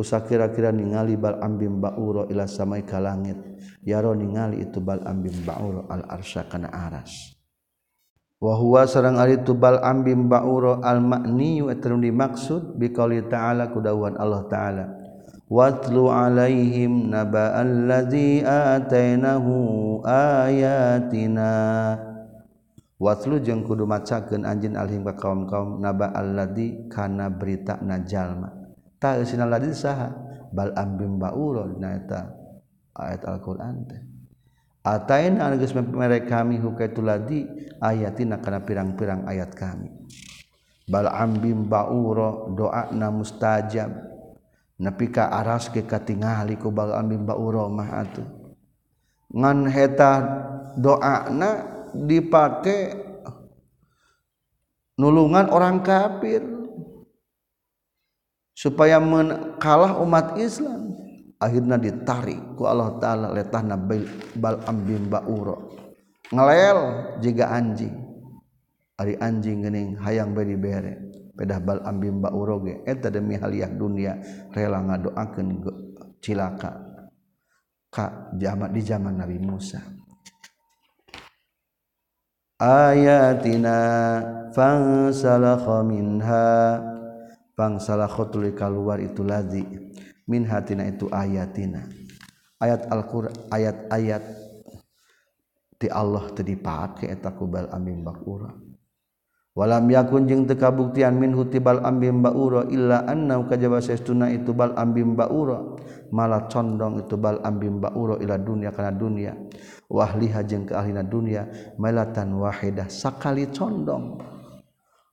[0.00, 3.36] kusa kira-kira ningali bal ambim bauro ila samai ka langit.
[3.84, 7.36] Yaro ningali itu bal ambim bauro al arsya kana aras.
[8.40, 13.28] Wa huwa sareng ari itu bal ambim bauro al ma'ni wa tanu dimaksud bi qouli
[13.28, 14.84] ta'ala kudawan Allah ta'ala.
[15.52, 21.52] Watlu alaihim naba allazi atainahu ayatina.
[22.96, 28.59] Watlu jeung kudu macakeun anjeun alhim ka kaum-kaum naba allazi kana berita najalma
[29.00, 30.12] ladin saha.
[30.50, 32.26] Bal ambim ba'ulon na eta
[32.98, 34.02] ayat Al-Qur'an teh.
[34.80, 37.44] Ataina geus mere kami hukaitu ladi
[37.78, 39.92] ayatina kana pirang-pirang ayat kami.
[40.90, 44.10] Bal ambim bauro doana mustajab.
[44.80, 48.26] Nepi ka aras ke katingali ku bal ambim bauro mah atuh.
[49.30, 50.12] Ngan heta
[50.74, 51.50] doana
[51.94, 52.96] dipake
[54.98, 56.59] nulungan orang kafir.
[58.60, 59.00] supaya
[59.56, 60.92] kalah umat Islam.
[61.40, 63.80] Akhirnya ditarik ku Allah taala letahna
[64.36, 65.72] bal ambim bauro
[66.28, 66.80] ngelel
[67.24, 67.96] jika anjing.
[69.00, 71.00] Ari anjing gening hayang beri bere.
[71.32, 72.84] Pedah bal ambim bauro ge.
[72.84, 74.20] Eta demi haliah dunia
[74.52, 75.48] rela ngadoakeun
[76.20, 76.76] cilaka.
[77.88, 79.80] Ka jamaah di zaman Nabi Musa.
[82.60, 83.80] Ayatina
[84.52, 86.99] fansalakha minha.
[87.60, 89.60] bangsalah khotuli keluar itu ladzi
[90.24, 91.84] min hatina itu ayatina.
[92.60, 94.24] Ayat Alquran ayat-ayat
[95.80, 98.52] di Allah teu dipake eta ku bakura
[99.56, 104.76] walam yakun jeung teu kabuktian min hutibal ambim baura illa anna kajaba sesuna itu bal
[104.76, 105.72] ambim baura
[106.12, 109.32] malah condong itu bal ambim baura ila dunia kana dunia.
[109.90, 111.02] Wahliha jeung ka dunia.
[111.02, 111.42] Dunya
[111.80, 114.20] malatan wahidah sakali condong.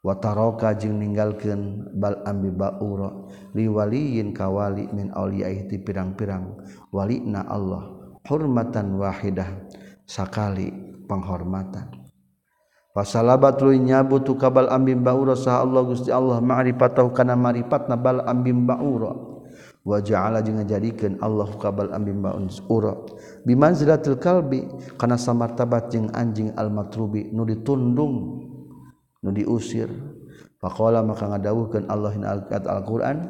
[0.08, 3.12] wataroka jeung ninggalkeun bal ambi baura
[3.52, 6.64] liwaliin kawali min auliyaihi pirang-pirang.
[6.96, 7.92] Walina Allah
[8.24, 9.68] hormatan wahidah
[10.08, 10.72] sakali
[11.12, 12.08] penghormatan.
[12.96, 18.26] Pasalabat lu nyabu tu kabal ambim baura sah Allah Gusti Allah ma'rifatahu kana ma'rifatna bal
[18.26, 19.14] ambim baura
[19.86, 22.98] wa ja'ala jeung ngajadikeun Allah kabal ambim baura
[23.46, 24.66] bimanzilatil kalbi
[24.98, 28.47] kana samartabat jeung anjing al matrubi nu ditundung.
[29.28, 29.92] Nu diusir.
[30.58, 33.30] Faqala maka ngadawuhkeun Allah in al-Qur'an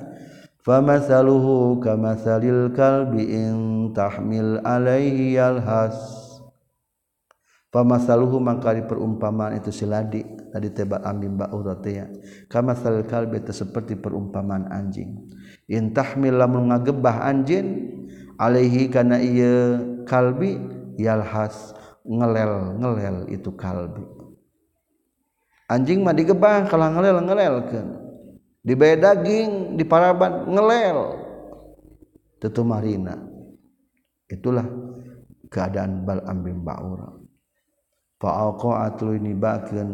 [0.63, 5.97] famathaluhu kamathalil kalbi in tahmil alaihi yalhas.
[7.67, 10.23] Famasaluhu maka di perumpamaan itu siladi
[10.55, 12.07] tadi tebak ambim ba'urat ya.
[12.47, 15.27] Kamathalil kalbi itu seperti perumpamaan anjing.
[15.67, 17.91] In tahmil lamun ngagebah anjing
[18.39, 20.55] alaihi kana ieu kalbi
[20.95, 21.75] yalhas.
[22.07, 24.16] Ngelel ngelel itu kalbi
[25.67, 27.87] anjing mah digebah kalau ngelel ngelelkeun
[28.63, 31.19] dibayar daging di paraban ngelel
[32.39, 33.15] tentu marina
[34.31, 34.67] itulah
[35.51, 37.11] keadaan bal ambim ba'ura
[38.19, 39.91] fa'aqa'atu ini bakeun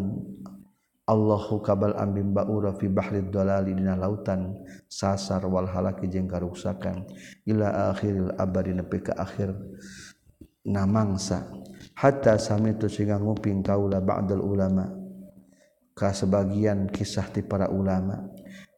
[1.04, 4.56] Allahu kabal ambim ba'ura fi bahri dalali dina lautan
[4.88, 7.04] sasar wal halaki jeung karuksakan.
[7.44, 9.52] Ila akhiril abadi nepi ka akhir
[10.64, 11.44] namangsa.
[12.00, 15.03] Hatta samitu sehingga nguping kaula ba'dal ulama
[15.94, 18.30] ka sebagian kisah ti para ulama.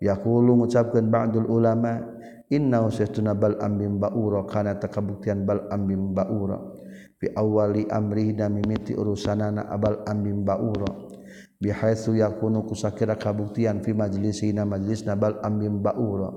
[0.04, 2.04] Yaqulu mengucapkan ba'dul ulama
[2.52, 4.44] inna usaytuna bal ambim ba'ura.
[4.46, 6.60] Kana takabuktian bal ambim ba'ura.
[7.16, 10.92] Fi awali amri da mimiti urusanana abal ambim ba'ura.
[11.56, 16.30] Bihaitsu yakunu kusakira kabuktian fi majlisina majlisna bal ambim ba'ura.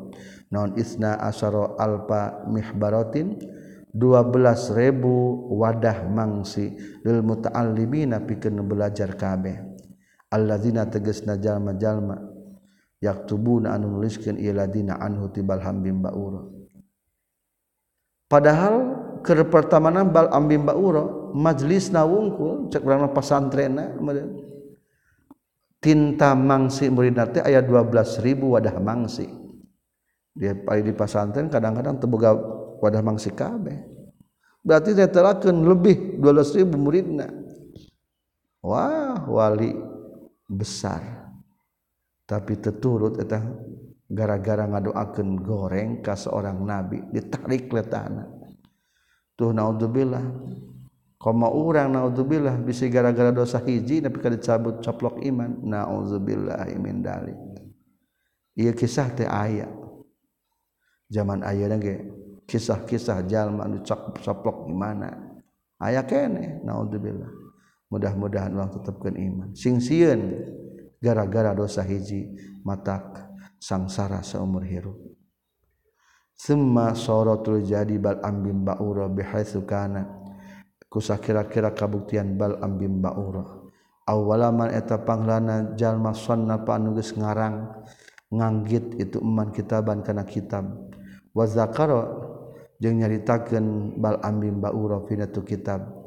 [0.54, 3.58] Naon isna asyara alfa mihbaratin?
[3.88, 5.00] 12.000
[5.48, 9.67] wadah mangsi lil muta'allimina pikeun belajar kabeh.
[10.32, 12.16] alladzina teges jalma-jalma
[13.00, 16.44] yaktubuna anu nuliskeun ieu ladina anhu tibal hambim baura
[18.28, 18.76] padahal
[19.24, 23.96] keur pertamana bal ambim baura majlisna wungkul cek urang pasantrena
[25.78, 29.26] tinta mangsi muridna teh aya 12.000 wadah mangsi.
[30.38, 32.30] Dia di pasantren kadang-kadang teboga
[32.78, 33.78] wadah mangsi kabeh.
[34.62, 37.26] Berarti saya telakeun lebih 12.000 muridna
[38.62, 39.97] wah wali.
[40.48, 41.28] besar.
[42.28, 43.40] Tapi teturut eta
[44.08, 48.24] gara-gara ngadoakeun goreng ka seorang nabi ditarik letana
[49.38, 50.24] tuh naudzubillah.
[51.18, 52.58] Koma urang naudzubillah.
[52.62, 55.62] Bisa gara-gara dosa hiji tapi kada dicabut coplok iman.
[55.62, 57.38] Naudzubillah min dalik.
[58.58, 59.70] Ieu kisah teh aya.
[61.08, 62.04] Zaman ayeuna ge
[62.44, 63.80] kisah-kisah jalma anu
[64.20, 65.14] coplok gimana?
[65.78, 67.37] Aya kene naudzubillah.
[67.88, 69.48] Mudah-mudahan ulang tetapkeun iman.
[69.56, 70.44] Sing sieun
[71.00, 73.16] gara-gara dosa hiji matak
[73.56, 74.96] sangsara seumur hirup.
[76.38, 80.06] Semma sorotul jadi bal ambim ba'ura bihaitsu kana.
[80.88, 83.44] Kusa kira-kira kabuktian bal ambim ba'ura.
[84.08, 87.84] Awalaman eta panglana jalma sonna pa anu geus ngarang
[88.32, 90.64] nganggit itu eman kitaban kana kitab.
[91.34, 92.08] Wa zakara
[92.78, 95.97] jeung nyaritakeun bal ambim ba'ura fina tu kitab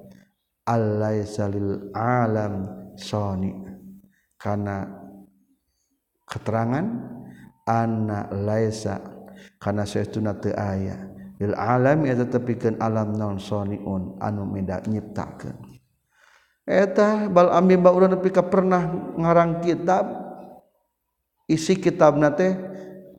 [0.71, 3.51] allaisa lil alam sani
[4.39, 4.87] karena
[6.31, 6.85] keterangan
[7.67, 8.95] anak Laisa
[9.59, 9.83] karena
[10.39, 11.11] teu aya.
[11.41, 15.57] Lil alam eta tepikeun alam non soniun anu meda nyiptakeun.
[16.69, 18.85] Eta bal ambi ba urang nepi ka pernah
[19.17, 20.05] ngarang kitab
[21.49, 22.53] isi kitabna teh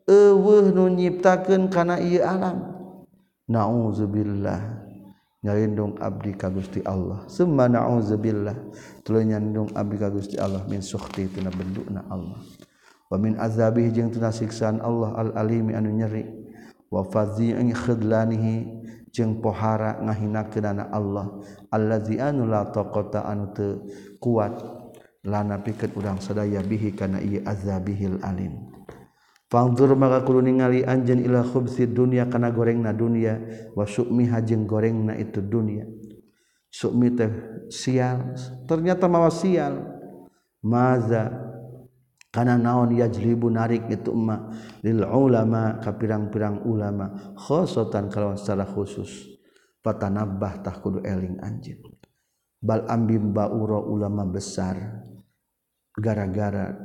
[0.07, 2.63] eueuh nu nyiptakeun kana ieu alam.
[3.51, 4.82] Nauzubillah.
[5.43, 7.27] nyalindung abdi ka Gusti Allah.
[7.27, 8.57] Summa na'udzubillah
[9.03, 10.63] tuluy nyandung abdi ka Gusti Allah.
[10.71, 12.39] Min sukhti tina bendukna Allah.
[13.11, 16.25] Wa min azabih jeung tina siksaan Allah al alimi anu nyeri.
[16.89, 18.55] Wa fazi'in khidlanihi
[19.13, 21.29] jeung pohara ngahinakeunana Allah.
[21.69, 23.85] Allazi anu la taqata anu teu
[24.23, 24.57] kuat.
[25.23, 28.72] Lana pikeun urang sadaya bihi kana ieu azabihil alim.
[29.53, 33.37] Fangdur maka kudu ningali anjeun ila khubsi dunya kana gorengna dunya
[33.77, 35.85] wa su'miha jeung gorengna itu dunya
[36.73, 37.33] su'mi teh
[37.69, 38.33] sial
[38.65, 39.93] ternyata mawa sial.
[40.63, 41.27] Maza
[42.31, 44.55] karena naon yajlibu narik itu emak?
[44.87, 49.27] Lil ulama ka pirang-pirang ulama khosotan kalau secara khusus.
[49.83, 51.99] Patanabah tah kudu eling anjeun.
[52.63, 55.03] Bal ambim bauro ulama besar
[55.99, 56.79] gara-gara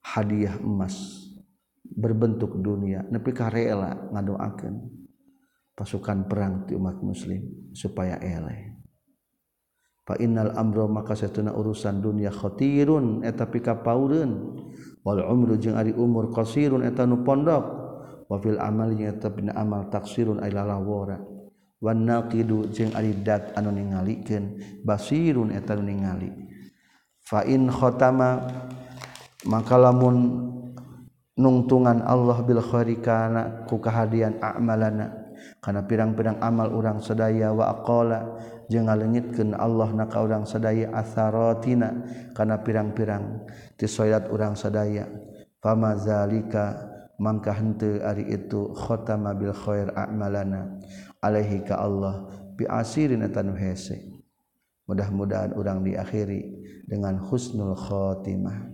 [0.00, 1.23] hadiah emas
[1.84, 5.04] berbentuk dunia nepi ka rela ngadoakeun
[5.74, 8.72] pasukan perang ti umat muslim supaya eleh.
[10.04, 14.54] Fa innal amra maka satuna urusan dunia khatirun eta pika paureun
[15.00, 17.82] wal umru jeung ari umur qasirun eta nu pondok.
[18.24, 21.20] Wa fil amali eta bina amal taksirun ay lalawara.
[21.80, 26.32] Wan naqidu jeung ari dat anu ningalikeun basirun eta nu ningali.
[27.24, 28.44] Fa in khatama
[29.48, 30.16] maka lamun
[31.34, 35.24] nungtungan Allah Bilkhoririkana ku kehadian amalana.
[35.60, 38.38] Karena pirang-pedang amal urang sedaya wakola
[38.70, 41.90] je ngalenyitkan Allah naka urang sedaya asarotina
[42.32, 43.44] karena pirang-pirang
[43.76, 45.04] tisoyat urang sedaya
[45.58, 46.88] pamazalika
[47.20, 50.80] mangkah hente ari itu khotama bil khair amalana.
[51.20, 54.00] Alaihi ka Allah bi asirin tanu hese
[54.84, 56.44] mudah-mudahan urang diakhiri
[56.84, 58.73] dengan husnul khotimah.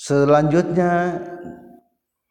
[0.00, 1.20] selanjutnya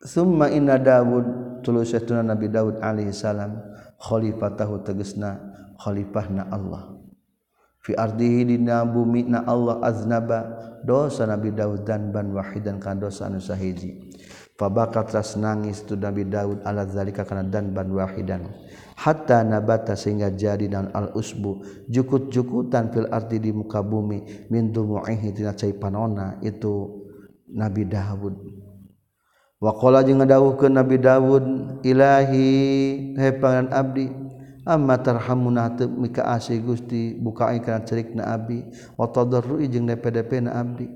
[0.02, 3.62] summa inna Dawud tulus setuna Nabi Daud alaihi salam
[4.02, 5.38] khalifatahu tegesna
[5.78, 6.98] khalifahna Allah.
[7.80, 10.40] Fi ardihi dina bumi na Allah aznaba
[10.84, 14.12] dosa Nabi Daud dan ban wahidan kana dosa anu sahiji
[14.60, 18.52] fabakat ras nangis tu Nabi Daud ala zalika kana dan ban wahidan.
[19.00, 25.32] Hatta nabata sehingga jadi dan al usbu jukut-jukutan fil ardi di muka bumi min dumu'ihi
[25.32, 27.08] tina cai panona itu
[27.54, 28.36] Nabi Dawud.
[29.60, 31.46] Wakola jeung ngadawuh ke Nabi Dawud
[31.84, 32.48] Ilahi
[33.20, 34.08] he pangan abdi
[34.64, 38.64] amma tarhamu natib mika asih gusti buka ikran cerik na abdi
[38.96, 40.88] watadharru jeung DPDP na abdi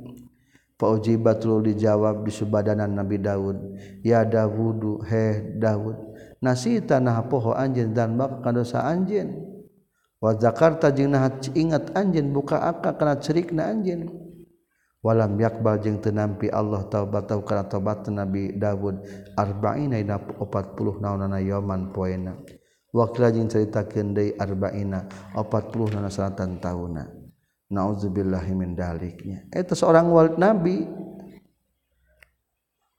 [0.79, 3.57] faujibatul dijawab di subadanan Nabi Dawud
[3.99, 5.99] ya Dawudu he Dawud
[6.39, 9.43] nasita nah poho anjeun dan bak kadosa anjeun.
[10.23, 14.07] Wa zakarta jeung nah ingat anjeun buka akak kana cerikna anjeun.
[15.03, 19.03] Walam yakbal jeung teu nampi Allah taubat tau kana taubat Nabi Dawud
[19.35, 22.39] arba'ina ina 40 naonana yaman poena.
[22.95, 27.03] Wakila jeung caritakeun deui arba'ina 40 naona salatan tauna.
[27.67, 29.43] Nauzubillahi min daliknya.
[29.51, 30.87] Eta seorang walid nabi.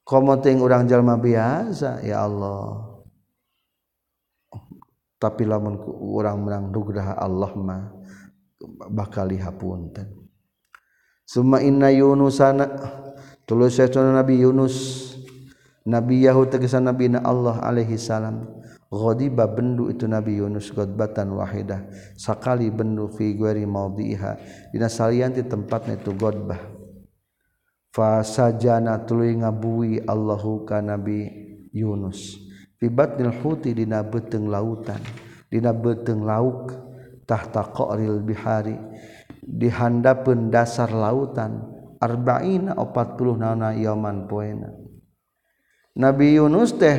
[0.04, 2.92] Komo teuing urang jalma biasa ya Allah.
[5.16, 7.88] Tapi lamun urang menang dugraha Allah mah
[8.92, 10.23] bakal dihapunten
[11.24, 12.68] Suma inna Yunus sana
[13.48, 14.76] tulus Nabi Yunus.
[15.84, 18.44] Nabi Yahud tegesan Nabi na Allah alaihi salam.
[18.88, 21.84] Ghadiba bendu itu Nabi Yunus ghadbatan wahidah.
[22.16, 24.38] Sakali bendu fi ghairi maudhiha
[24.72, 26.60] dina salianti tempatna itu ghadbah.
[27.92, 31.28] Fa sajana tuluy ngabui Allahu ka Nabi
[31.72, 32.36] Yunus.
[32.76, 35.00] Fi batnil huti dina beuteung lautan.
[35.48, 36.72] Dina beuteung lauk
[37.24, 38.76] tahta qa'ril bihari
[39.44, 41.60] dihandapun dasar lautan
[42.00, 44.72] arba'ina 40 nauna yaman poena.
[45.94, 46.98] Nabi Yunus teh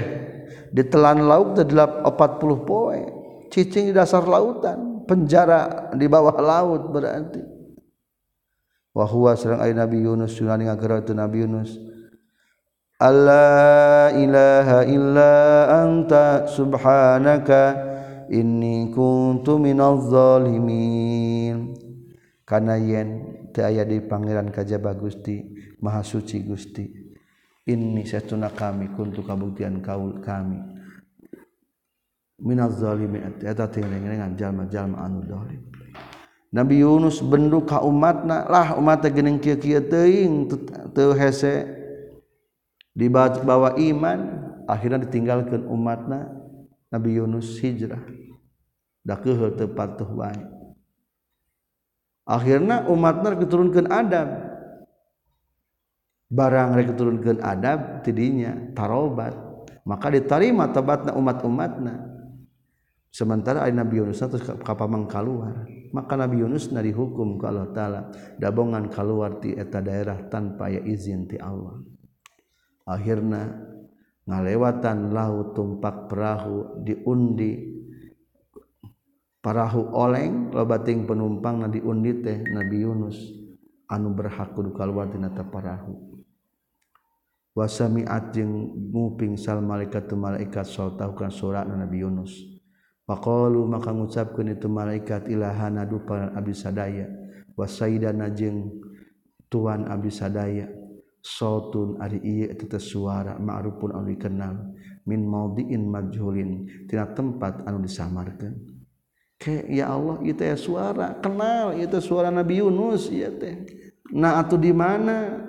[0.71, 2.09] ditelan laut teh 40
[2.63, 3.01] poe
[3.51, 7.43] cicing di dasar lautan penjara di bawah laut berarti.
[8.95, 11.71] Wa huwa sareng Nabi Yunus sunah ngageura itu Nabi Yunus.
[12.95, 15.35] Allah ilaha illa
[15.83, 17.75] anta subhanaka
[18.31, 21.84] inni kuntu minaz zalimin
[22.45, 25.41] kana yen teu aya di pangeran kajaba Gusti
[25.81, 26.85] Maha Suci Gusti
[27.65, 30.61] inni satuna kami kuntu kabuktian kaul kami.
[32.35, 35.71] Minaz zalimi eta tingrengan jalma-jalma anu zalim
[36.51, 40.47] Nabi Yunus bendu ka umatna lah umat teh geuning kieu kieu teuing
[40.95, 41.67] teu hese.
[42.95, 44.19] Dibawa iman
[44.71, 46.31] akhirnya ditinggalkeun umatna
[46.87, 47.99] Nabi Yunus hijrah.
[49.03, 50.54] Da keheul teu patuh wae.
[52.25, 54.29] akhirnya umatnya keturunkan adab.
[56.25, 59.37] Barang rek keturunkan adab tidinya tarobat.
[59.85, 62.15] Maka diterima tabatna umat-umatna.
[63.13, 65.63] Sementara ada Nabi Yunus terus kapamang keluar.
[65.95, 68.01] Maka Nabi Yunus nari hukum ke Allah Ta'ala.
[68.35, 71.79] Dabongan keluar ti eta daerah tanpa ya izin ti Allah.
[72.83, 73.55] Akhirnya
[74.27, 77.84] ngalewatan laut tumpak perahu diundi
[79.45, 83.17] parahu oleng lobating penumpang na diundi teh Nabi Yunus.
[83.85, 85.93] Anu berhak kudu kaluar tina parahu.
[87.53, 92.33] Wasami'at jeung nguping sal malaikat tu malaikat sautahukan surat Nabi Yunus.
[93.05, 97.05] Faqalu maka ngucapkeun itu malaikat ilahana dupa abdi sadaya
[97.53, 98.81] wasaidana jeung
[99.45, 100.65] tuan abdi sadaya
[101.21, 104.73] sautun ari ieu eta suara ma'rufun anu dikenal
[105.05, 106.65] min maudiin majhulin.
[106.89, 108.74] Tina tempat anu disamarkeun.
[109.43, 111.19] Ya Allah itu ya suara.
[111.19, 113.67] Kenal itu suara Nabi Yunus ya teh.
[114.15, 115.43] Nah atau di mana?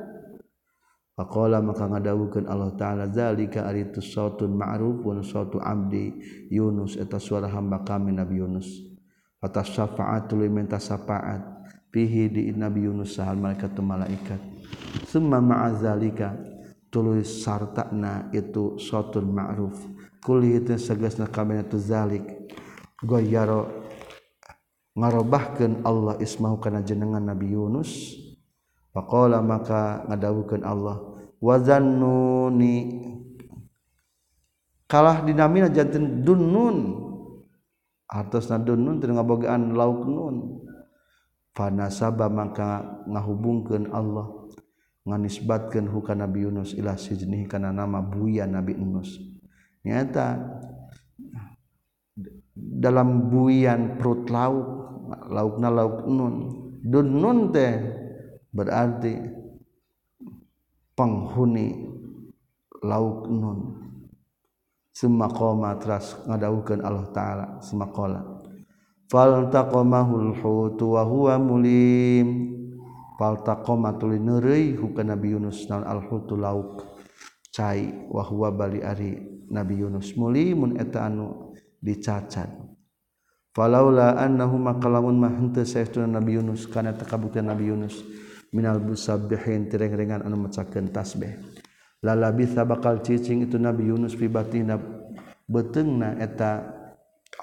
[1.16, 6.12] Faqala maka ngadawukeun Allah taala zalika ari itu sautun ma'rufun sautu abdi
[6.52, 7.00] Yunus.
[7.00, 8.68] Eta suara hamba kami Nabi Yunus.
[9.40, 11.56] Atas syafaatul minta syafaat.
[11.88, 14.40] Fihi di Nabi Yunus sahal malaikat malaikat.
[15.08, 16.36] Semua ma'azalika
[16.92, 19.80] tulis sartakna itu sotun ma'ruf.
[20.26, 22.45] Itu segasna kabeh itu zalik
[23.02, 23.68] goyaro
[24.96, 28.16] ngarobahkan Allah ismahu kana jenengan Nabi Yunus.
[28.96, 30.96] Faqala maka ngadawukeun Allah
[31.36, 33.04] wazannuni
[34.88, 37.04] kalah dinamina janten dunnun.
[38.08, 40.36] Artosna dunnun teu ngabogaan lauk nun.
[41.52, 44.32] Fanasaba maka ngahubungkeun Allah
[45.04, 49.20] nganisbatkeun hukana Nabi Yunus ila sijnih kana nama buya Nabi Yunus.
[49.84, 50.40] Nyata
[52.56, 54.66] dalam buian perut lauk
[55.28, 56.34] laukna lauk nun.
[56.80, 57.76] Dun nun teh
[58.48, 59.12] berarti
[60.96, 61.68] penghuni
[62.80, 63.58] lauk nun.
[64.96, 68.36] Semua koma teras ngadaukan Allah Ta'ala semua kola
[69.06, 72.56] faltaqamahul hutu wa huwa mulim.
[73.16, 76.84] Faltaqama tuli neureuy hukana Nabi Yunus naon al hutu lauk
[77.48, 79.16] cai wa huwa bali ari.
[79.46, 81.45] Nabi Yunus mulimun eta anu
[81.86, 82.50] dicacat.
[83.54, 88.02] Falaula annahu makalamun mah henteu saestuna Nabi Yunus kana takabuktian Nabi Yunus
[88.50, 91.38] minal musabbihin tireng-rengan anu macakeun tasbih.
[92.02, 94.76] Lalabi bakal cicing itu Nabi Yunus fi batina
[95.48, 96.74] beteungna eta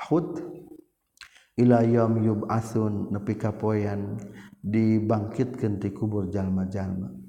[0.06, 0.38] hut
[1.58, 4.20] ila yaum yub'atsun nepi ka poean
[4.62, 7.23] dibangkitkeun ti kubur jalma-jalma.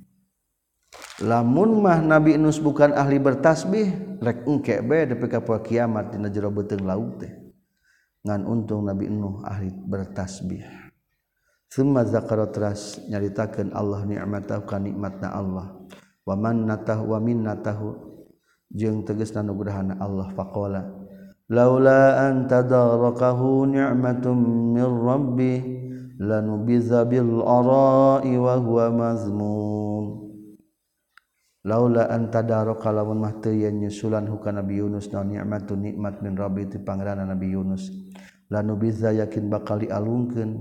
[1.22, 6.28] Lamun mah Nabi Yunus bukan ahli bertasbih rek engke be nepi ka poe kiamat dina
[6.32, 7.32] jero beuteung laut teh.
[8.24, 10.64] Ngan untung Nabi Nuh ahli bertasbih.
[11.68, 15.76] Summa zakara teras nyaritakeun Allah nikmatahu ka nikmatna Allah.
[16.24, 18.14] Wa mannatahu wa minnatahu
[18.72, 20.82] jeung tegasna nugrahana Allah faqala
[21.52, 24.38] laula an tadarakahu ni'matun
[24.72, 25.54] min rabbi
[26.18, 30.23] lanubiza bil ara'i wa huwa mazmum
[31.64, 36.68] laula antadaro kalawan mah teu yen nyusulan hukana Nabi Yunus naon nikmatun nikmat min Rabbi
[36.68, 37.88] ti pangeranna Nabi Yunus.
[38.52, 40.60] Lanu biza yakin bakal dialungkeun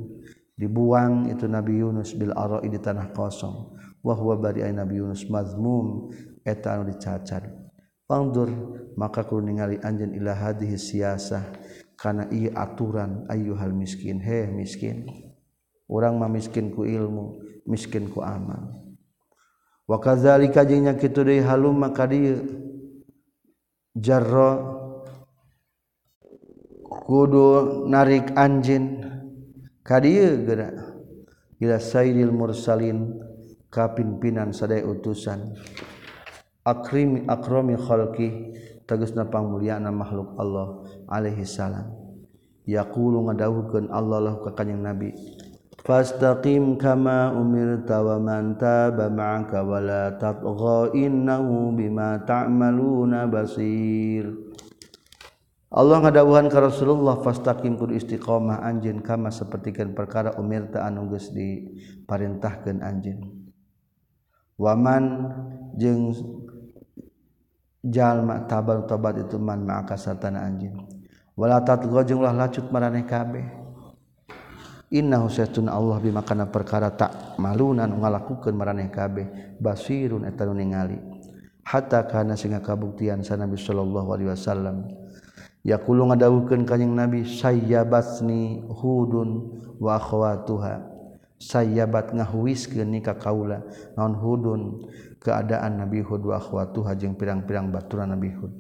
[0.56, 3.76] dibuang itu Nabi Yunus bil ara'i di tanah kosong.
[3.99, 6.08] Wa huwa bari Nabi Yunus mazmum
[6.47, 7.51] eta anu dicacat.
[8.08, 8.47] Pangdur
[8.95, 11.43] maka kudu ningali anjeun ila hadhihi siasah
[11.99, 14.24] kana ieu aturan ayyuhal miskin.
[14.24, 15.08] He miskin.
[15.91, 18.82] Urang mah miskin ku ilmu miskin ku amal.
[19.84, 22.39] Wakadzalika jeung nya kitu deui halum maka dieu
[23.99, 24.79] jarra
[26.88, 29.03] kudu narik anjin
[29.84, 30.71] ka dieu geura
[31.59, 33.19] ila sayyidil mursalin
[33.67, 35.51] ka pimpinan sadaya utusan.
[36.63, 38.55] Akrimi akrami khalqi
[38.88, 40.79] tegasna pangmulyana makhluk Allah
[41.11, 41.91] alaihi salam.
[42.63, 45.11] Yaqulu ngadawuhkeun Allah lahu ka kanjing nabi.
[45.84, 54.31] Fastaqim kama umirta wa man taba ma'aka wa la tatgha innahu bima ta'maluna basir.
[55.67, 62.79] Allah ngadawuhan ka Rasulullah fastaqim kudu istiqomah anjeun kama sapertikeun perkara umirta anu geus diparintahkeun
[62.79, 63.51] anjeun.
[64.55, 65.03] Waman
[65.75, 66.15] jeung
[67.84, 70.79] jalma tabar tobat itu man ma'aka satana anjeun.
[71.36, 73.62] Wala tatgha jeung ulah lacut maraneh kabeh.
[74.94, 81.02] innahu satun Allah bima kana perkara tak malunan ngalakukeun maraneh kabeh basirun eta nu ningali.
[81.66, 84.86] Hatta kana singa kabuktian sa Nabi sallallahu alaihi wasallam.
[85.64, 90.94] Yaqulu ngadawuhkeun kanjing Nabi sayyabatni hudun wa akhwatuha.
[91.39, 93.64] Sayyabat ngahuiskeun ni ka kaula
[94.00, 94.62] naon hudun?
[95.24, 98.60] Keadaan Nabi Hud wa akhwatuha jeung pirang-pirang baturan Nabi Hud.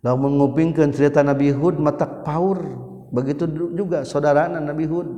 [0.00, 2.85] Lamun ngupingkeun cerita Nabi Hud matak paur.
[3.16, 5.08] begitu juga saudara Nabi Hud.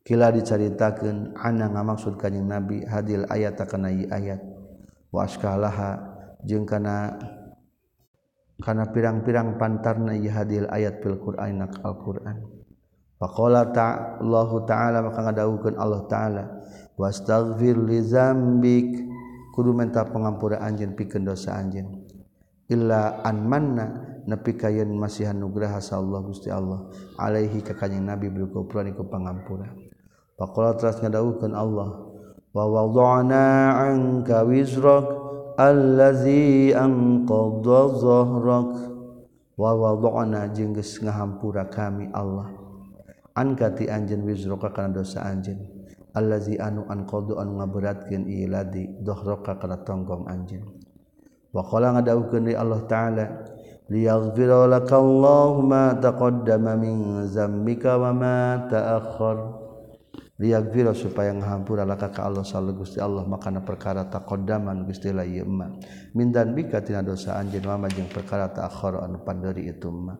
[0.00, 4.40] Kila diceritakan anak ngamaksud kanjing Nabi hadil ayat takana ayat.
[5.12, 5.96] Waskalaha
[6.44, 7.16] jeung kana
[8.60, 12.36] kana pirang-pirang pantarna hadil ayat fil Qur'an Al-Qur'an.
[13.20, 16.44] Faqala ta'allahu taala maka ngadawukeun Allah taala
[16.96, 18.88] wastaghfir li zambik.
[19.52, 22.08] Kudu minta pengampura anjeun pikeun dosa anjeun.
[22.72, 26.88] Illa an manna nepi kayen masihan nugraha sa Allah Gusti Allah.
[27.20, 29.68] Alaihi ka kanjing Nabi bil kufran iku pangampura
[30.40, 32.00] faqala teras ngadawuhkeun Allah
[32.56, 35.04] wa wada'na anka wizrak
[35.60, 38.72] allazi anqadha dhahrak
[39.60, 42.48] wa wada'na jeung geus ngahampura kami Allah.
[43.36, 45.60] Anka ti anjeun wizraka kana dosa anjeun.
[46.16, 50.64] Allazi anu anqadha anu ngaberatkeun iladi dhahraka kana tonggong anjeun.
[51.52, 53.24] Wa qala ngadawuhkeun Allah taala
[53.90, 59.60] laka Allahu ma taqaddama min zambika wa ma ta'akhkhar
[60.40, 64.88] liyagfira supaya ngahampura laka ka Allah sallallahu Gusti Allah makana perkara taqaddaman.
[64.88, 65.74] Gusti la ieu mah
[66.16, 70.16] min dan bika tina dosa anjeun mama jeung perkara ta'akhkhara anu panderi itu mah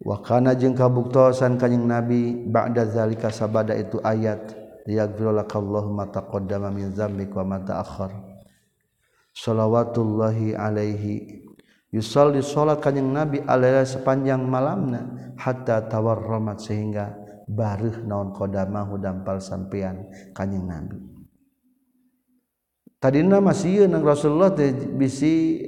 [0.00, 4.54] wa kana jeung kabuktosan kanjing nabi ba'da zalika sabada itu ayat
[4.88, 8.16] liyagfira laka Allahumma taqaddama min dzambika wa ma ta'akhkhar
[9.36, 11.49] shalawatullahi alaihi
[11.90, 17.14] yusalli salat kanjing nabi alaihi sepanjang malamna hatta tawarramat sehingga
[17.50, 20.98] baruh naon kodamahu dampal sampean kanyeng nabi
[23.02, 24.54] tadina masih nang Rasulullah
[24.94, 25.66] bisi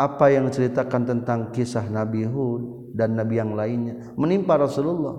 [0.00, 5.12] apa yang ceritakan tentang kisah Nabi Hud dan nabi yang lainnya menimpa Rasulullah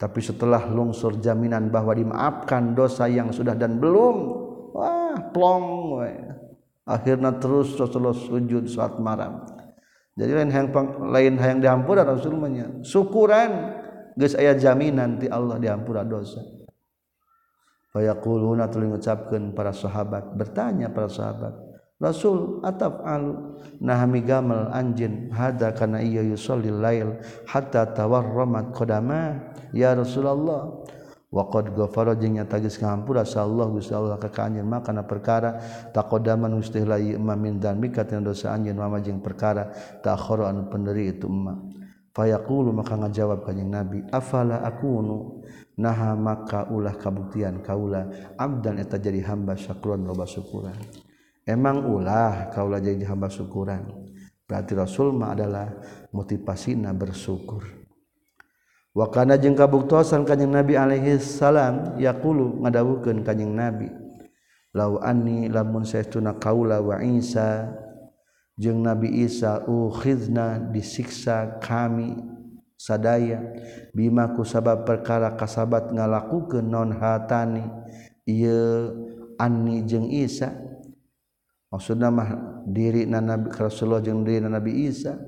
[0.00, 4.16] tapi setelah lungsur jaminan bahwa dimaafkan dosa yang sudah dan belum
[4.72, 5.66] wah plong
[6.00, 6.12] we.
[6.84, 9.44] akhirnya terus Rasulullah sujud saat maram
[10.14, 10.70] jadi lain hayang
[11.10, 12.46] lain yang dihampura Rasulullah
[12.86, 13.50] syukuran
[14.14, 16.38] geus aya jaminan ti Allah dihampura dosa.
[17.90, 21.54] Fayaquluna tuluy ngucapkeun para sahabat bertanya para sahabat
[22.02, 29.38] Rasul atap al nahami gamal anjin hada kana iya yusolli lail hatta tawarramat qadama
[29.70, 30.82] ya Rasulullah
[31.34, 35.58] waqad ghafara jeung nya tagis ngahampura Allah Gusti Allah ka anjeun makana perkara.
[35.90, 37.02] Taqaddaman ustihla
[37.34, 39.74] min dan mikat dosa anjeun mama jeung perkara.
[39.98, 41.82] Ta'akhara anu penderi itu emak
[42.14, 45.42] fayaqulu maka ngajawab kanjing nabi afala akunu?
[45.74, 48.06] Naha maka ulah kabuktian kaula
[48.38, 50.78] abdan eta jadi hamba syakron loba syukuran
[51.42, 53.82] emang ulah kaula jadi hamba syukuran.
[54.46, 55.66] Berarti rasul mah adalah
[56.14, 57.83] motivasina bersyukur
[58.94, 63.90] wakana jeung kabuktosan kanjing nabi alaihi salam yaqulu ngadawukeun kanjing nabi
[64.70, 67.74] lau anni lamun saestuna kaula wa isa
[68.54, 72.14] jeung nabi isa ukhizna disiksa kami
[72.78, 73.42] sadaya
[73.90, 77.66] bima ku sabab perkara kasabat ngalakukeun non hatani
[78.24, 78.94] ieu
[79.34, 80.54] anni jeung isa.
[81.74, 85.18] Maksudna mah diri na nabi Rasulullah jeung diri na nabi Isa.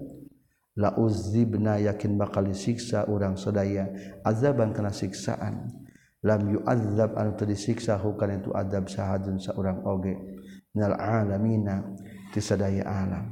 [0.76, 3.88] lauzibna yakin bakal siksa urang sedaya
[4.22, 5.72] azaban kena siksaan.
[6.26, 10.16] Lam yu'adzab anu teu disiksa hukan itu adab sahadun saurang oge.
[10.74, 11.86] Minal alamina
[12.34, 13.30] ti sadaya alam.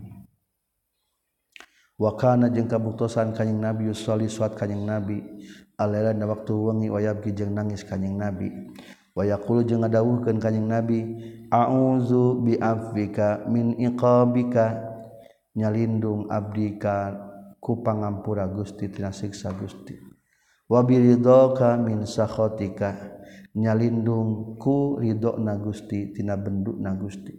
[1.99, 5.18] Wa kana jeung kabuktosan kanjing nabi usolli suat kanjing nabi.
[5.74, 8.53] Alaila na waktu wengi wayabki jeung nangis kanjing nabi.
[9.11, 11.03] Wa yaqulu jeung ngadawuhkeun kanjing nabi
[11.51, 14.95] a'udzu bi afika min iqabika.
[15.55, 17.24] Nyalindung abdi ka
[17.81, 19.97] pangampura Gusti tina siksa Gusti
[20.69, 23.17] wa wabiridhoka min sakhatika
[23.57, 27.33] nyalindung ku ridho na Gusti tina benduk na Gusti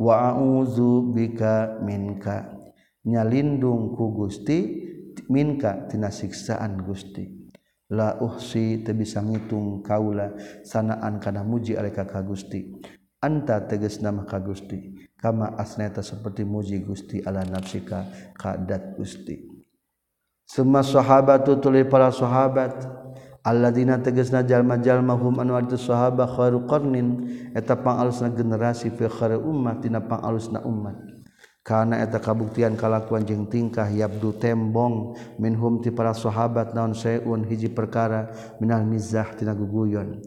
[0.00, 2.56] wa a'udzu bika minka
[3.04, 4.88] nyalindung ku Gusti
[5.28, 7.28] minka tina siksaan Gusti.
[7.92, 10.32] La uhsi teu bisa ngitung kaula
[10.64, 12.72] sanaan kana muji alika ka Gusti.
[13.20, 14.91] Anta tegasna mah ka Gusti.
[15.22, 19.46] kama asneta seperti muji Gusti ala nafsika kadat Gusti.
[20.42, 23.00] Semua sahabat tu tuli para sahabat.
[23.42, 29.82] Alladzina tegasna jalma-jalma hum anu arti sahabat khairu qarnin eta pangalusna generasi fi khairu ummah
[29.82, 30.94] tina pangalusna umat
[31.62, 37.70] karena eta kabuktian kalakuan jeung tingkah yabdu tembong minhum ti para sahabat naon sayun hiji
[37.70, 40.18] perkara minal mizah tina guguyon.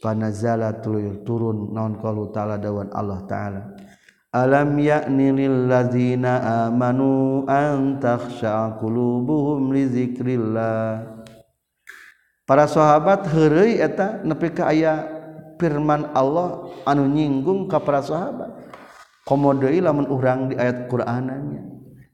[0.00, 3.62] Panazala tuluy turun naon qalu ta'ala dawan Allah ta'ala.
[4.30, 11.18] alam yakni lil ladzina amanu an takhsha qulubuhum li dzikrillah
[12.46, 15.20] para sahabat heureuy eta nepi ka aya
[15.60, 18.72] firman Allah anu nyinggung ka para sahabat.
[19.28, 21.62] Komodo lamun urang di ayat Qur'anannya.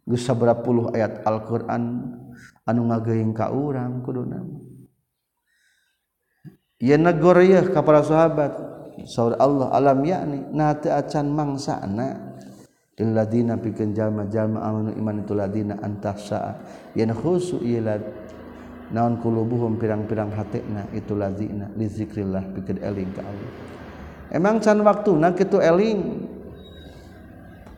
[0.05, 1.83] Geus sabaraha puluh ayat Al-Qur'an
[2.67, 4.43] anu ngageuing ka urang kuduna
[6.83, 8.66] Yeun negor yeuh ka para sahabat.
[9.07, 12.37] saur Allah alam yakni nate acan mangsana
[12.99, 16.59] lil ladina pikeun jalma-jalma amanu iman itu ladina antahsa
[16.99, 17.97] yen khusu ila
[18.91, 23.53] naon kulubuhum pirang-pirang hatena itu ladina li zikrillah eling ka Allah.
[24.27, 26.27] Emang can waktuna kitu eling?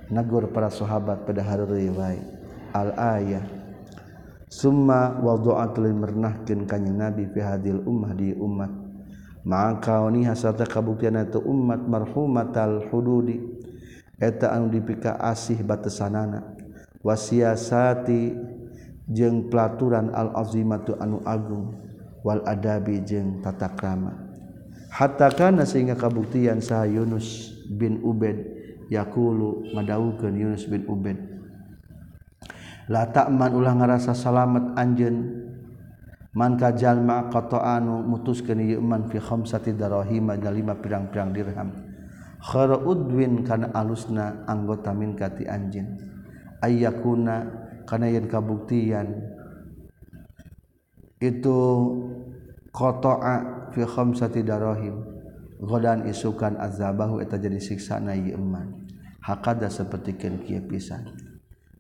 [0.09, 2.25] Nagur para sahabat pada hari riwayat.
[2.73, 3.45] Al ayah
[4.49, 5.37] summa wa
[5.77, 8.88] lil mernahkeun kanjing nabi fi hadil ummah di umat
[9.49, 13.41] maka ni hasata kabuktian itu umat marhumatal hududi.
[14.21, 16.43] Eta anu dipika asih batesanana
[17.07, 18.35] wasiasati
[19.07, 21.79] jeung pelaturan al azimatu anu agung
[22.27, 24.13] wal adabi jeung tata krama.
[24.93, 28.37] Hatta kana sehingga kabuktian sah Yunus bin Ubed
[28.91, 31.17] yaqulu ngadawukeun Yunus bin Ubed
[32.89, 35.17] la ta'man ulah ngarasa salamet anjeun
[36.39, 41.75] man ka jalma qata'anu mutuskeun ieu man fi khamsati darahim dina lima pirang-pirang dirham.
[42.39, 45.99] Khara udwin kana alusna anggota min kati anjin.
[46.63, 47.43] Ayyakuna
[47.83, 49.19] kana yen kabuktian.
[51.19, 51.59] Itu
[52.71, 53.35] qata'a
[53.75, 55.19] fi khamsati darahim.
[55.59, 58.87] Godan isukan azabahu eta jadi siksa na ieu man
[59.27, 61.03] hakada sapertikeun kieu pisan.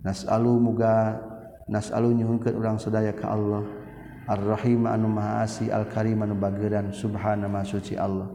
[0.02, 1.22] Nasalu muga
[1.70, 3.77] nasalu nyuhunkeun urang sadaya ka Allah.
[4.28, 8.28] Ar-rahima anu maha asih Al-karim anu bageuran subhana maha suci Allah.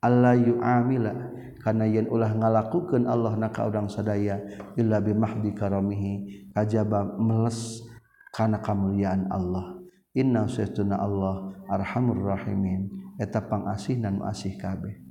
[0.00, 1.12] Allah yu'amila
[1.60, 4.40] kana yen ulah ngalakukeun Allah na ka urang sadaya
[4.80, 6.12] illa bi mahdi karamihi
[6.56, 7.84] kajaba meles
[8.32, 9.76] kana kamuliaan Allah.
[10.16, 12.88] Inna sayyiduna Allah arhamur rahimin
[13.20, 15.04] eta pangasih dan asih kabeh.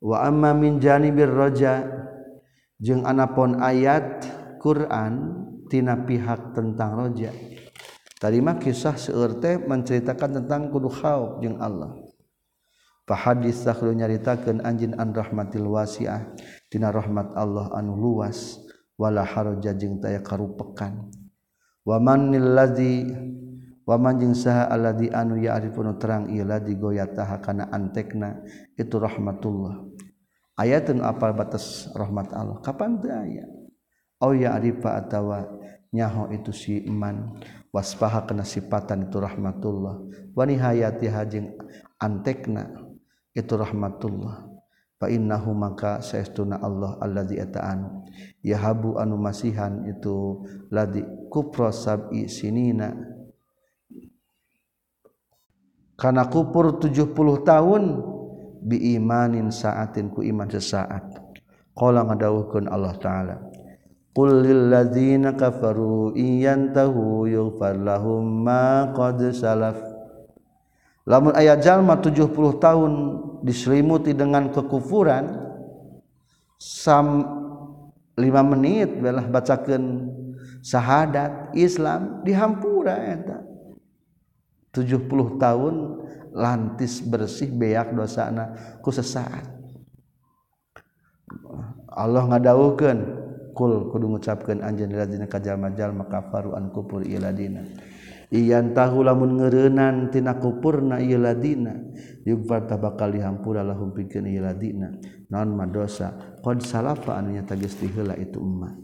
[0.00, 1.84] Wa amma min janibir raja
[2.80, 4.24] jeung anapon ayat
[4.64, 7.45] Quran tina pihak tentang roja'
[8.16, 11.92] Tadimah kisah seueur teh menceritakan tentang kudu khauf jeung Allah.
[13.04, 16.32] Fa hadis sakhlu nyaritakeun anjin an rahmatil wasiah
[16.72, 18.56] dina rahmat Allah anu luas
[18.96, 21.12] wala harja jeung taya karupekan.
[21.84, 23.04] Wa manil ladzi
[23.84, 28.40] wa man jeung saha alladzi anu ya'rifunu terang ieu ladzi goyataha kana antekna
[28.80, 29.86] itu rahmatullah.
[30.56, 33.44] Ayatun apal batas rahmat Allah kapan teu aya?
[34.24, 35.44] Au ya'rifa atawa
[35.92, 37.36] nyaho itu si iman
[37.76, 40.00] waspaha kesipatan itu rahmatullah.
[40.32, 41.52] Wani hayati hajeng
[42.00, 42.72] antekna
[43.36, 44.48] itu rahmatullah.
[44.96, 48.08] Fa innahu maka saestuna Allah alladzi ata'an
[48.40, 50.40] yahabu anu masihan itu
[50.72, 52.96] ladi kupro sab'i sinina.
[56.00, 57.12] Kana kupur 70
[57.44, 57.82] tahun
[58.64, 61.12] bi imanin saatin ku iman sesaat.
[61.76, 63.36] Qala ngadawuhkeun Allah taala
[64.16, 69.76] Qul lil ladzina kafaru iyantahu yughfar lahum ma qad salaf
[71.04, 72.92] lamun ayat jalma 70 tahun
[73.44, 75.36] diselimuti dengan kekufuran
[76.56, 77.28] sam
[78.16, 78.24] 5
[78.56, 80.08] menit belah bacakan
[80.64, 83.44] syahadat Islam dihampura eta
[84.72, 85.74] 70 tahun
[86.32, 89.44] lantis bersih beak dosana ku sesaat.
[91.92, 93.25] Allah ngadawukeun
[93.56, 97.64] kul kudu ngucapkeun anjeun ladzina kajama-jalma kafaru an kufur iladina
[98.30, 101.78] iyan tahu lamun ngeureunan tina kufurna ieu ladina
[102.26, 104.90] yughfar tabakal dihampura lahum pikeun ieu ladina.
[105.30, 108.74] Naon madosa qad salafa anu nya tagis diheula itu ummah.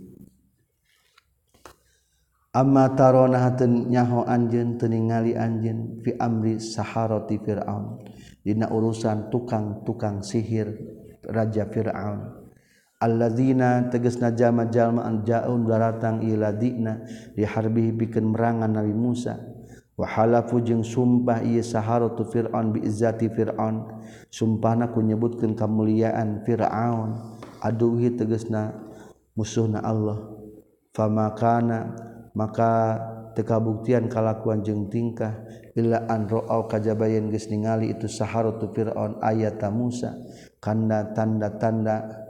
[2.52, 8.04] Amma tarona hateun nyaho anjeun teu ningali anjeun fi amri saharati fir'aun.
[8.42, 10.68] Dina urusan tukang-tukang sihir
[11.26, 12.41] raja fir'aun.
[13.02, 17.02] alladzina tegesna jama jalma an jaun daratang ila dina
[17.34, 19.34] diharbihi bikin merangan Nabi Musa.
[19.92, 24.00] Wa halafu jeung sumpah ieu saharatu fir'aun bi izzati fir'aun.
[24.32, 27.38] Sumpahna ku nyebutkeun kamuliaan fir'aun.
[27.60, 28.72] Aduhi tegesna
[29.36, 30.32] musuhna Allah.
[30.96, 31.92] Famakana
[32.32, 32.96] maka
[33.36, 35.44] tekabuktian kalakuan jeung tingkah
[35.76, 40.16] illa an ra'au kajabayan geus ningali itu saharatu fir'aun ayata Musa.
[40.62, 42.21] Kana tanda-tanda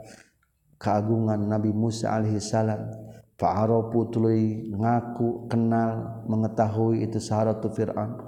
[0.82, 2.90] keagungan Nabi Musa alaihissalam
[3.38, 8.18] fa'arafu tuluy ngaku kenal mengetahui itu saharatu fir'aun.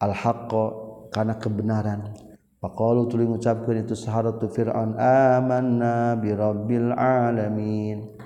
[0.00, 0.64] Al-haqqa
[1.12, 2.16] kana kebenaran.
[2.56, 8.16] Faqalu tuluy ngucapkeun itu saharatu fir'aun amanna bi rabbil alamin.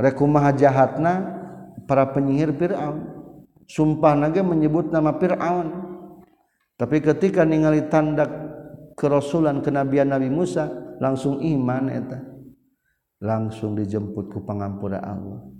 [0.00, 1.12] Rek kumaha jahatna
[1.84, 3.20] para penyihir fir'aun.
[3.68, 5.84] Sumpah naga menyebut nama fir'aun.
[6.80, 8.24] Tapi ketika ningali tanda
[8.96, 12.37] kerasulan kenabian Nabi Musa langsung iman eta
[13.18, 15.58] langsung dijemput ku pangampura Allah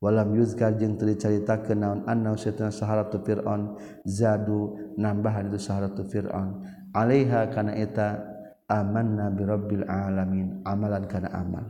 [0.00, 3.76] walam yuzkar jeung teu dicaritakeun naon anna satuna saharatu fir'aun
[4.08, 6.64] zadu nambahan itu saharatu fir'aun.
[6.96, 8.18] Alaiha kana eta
[8.66, 11.68] amanna bi rabbil alamin amalan kana amal.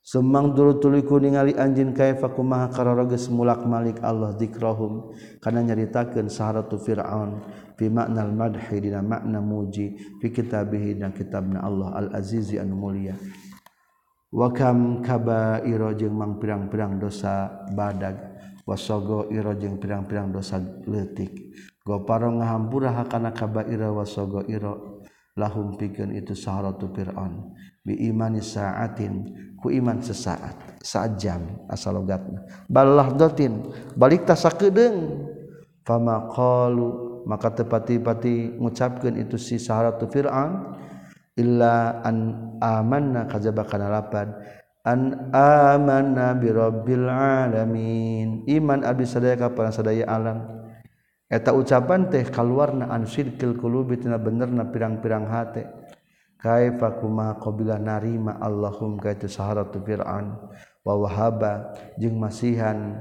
[0.00, 6.82] Sumang dulu tuliku ningali anjin kaifa kumaha karoroges mulak malik Allah dikrahum kana nyaritakeun saharatu
[6.82, 7.46] fir'aun
[7.78, 13.14] fi maknal madhi dina makna muji fi kitabihi dan kitabna Allah al azizi anu mulia
[14.30, 18.16] wakam kaba iro jeung mang pirang-pirang dosa badag
[18.66, 21.50] wasogo iro jeung pirang-pirang dosa letik
[21.82, 25.02] goparo ngahampura hakana kaba iro wasogo iro
[25.38, 27.54] lahum pikeun itu saharatu fir'aun.
[27.80, 29.24] Bi imani sa'atin
[29.56, 32.44] ku iman sesaat saat jam asal logatna.
[32.68, 35.26] Balah dotin balik ta sakedeung
[35.80, 40.79] fama qalu maka tepati-pati ngucapkeun itu si saharatu fir'aun
[41.40, 44.36] illa an amanna kajaba kana lapan
[44.84, 48.44] an amanna bi rabbil alamin.
[48.48, 50.44] Iman abdi sadaya ka para sadaya alam.
[51.30, 55.64] Eta ucapan teh kaluarna an syirkil qulubi tina benerna pirang-pirang hate.
[56.40, 60.40] Kaifa kuma qabila narima allahum ka itu saharatu fir'an
[60.80, 62.96] wa wahaba jeung masihan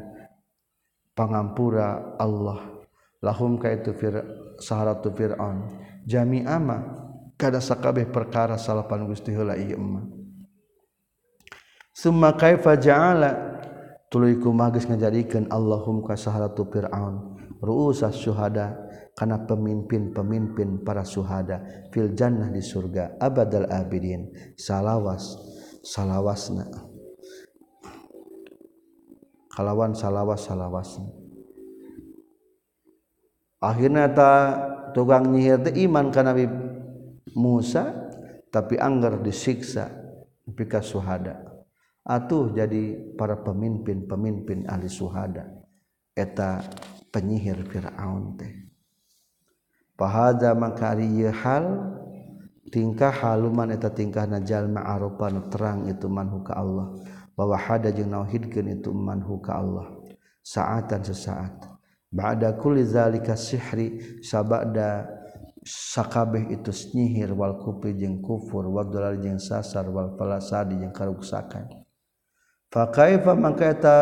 [1.15, 2.83] pangampura Allah.
[3.23, 4.19] Lahum ka itu fir
[4.59, 5.63] saharatu fir'an
[6.03, 7.09] jami'ama
[7.39, 10.03] kada sakabeh perkara salapan Gusti heula ieu mah
[11.95, 13.47] summa kaifa ja'ala?
[14.09, 21.61] Tuluy kumaha geus ngajadikeun Allahum ka saharatu fir'aun ru'usas syuhada kana pemimpin-pemimpin para syuhada
[21.93, 24.33] fil jannah di surga abadal abidin.
[24.57, 25.37] Salawas
[25.85, 26.65] salawasna.
[29.53, 31.05] Kalawan salawas salawasna.
[33.59, 34.31] Akhirnya ta
[34.95, 36.47] tukang nyihir teh iman ka Nabi
[37.38, 38.09] Musa
[38.49, 39.89] tapi anggar disiksa
[40.49, 41.45] pika suhada.
[42.01, 45.45] Atuh jadi para pemimpin-pemimpin ahli suhada.
[46.17, 46.65] Eta
[47.13, 48.53] penyihir Fir'aun teh.
[49.93, 51.65] Pahada maka ari hal
[52.73, 56.97] tingkah haluman eta tingkah najal ma'arupa nu terang itu manhu ka Allah.
[57.38, 59.93] Bahwa hada jeung nauhidkeun itu manhu ka Allah.
[60.41, 61.69] Saatan sesaat.
[62.09, 65.18] Ba'da kulli zalika sihri sabada
[65.64, 71.68] sakabeh itu nyihir wal kufri jeung kufur wa dolal jeung sasar wal falasadi jeung karuksakan.
[72.70, 73.97] Fa kaifa maka eta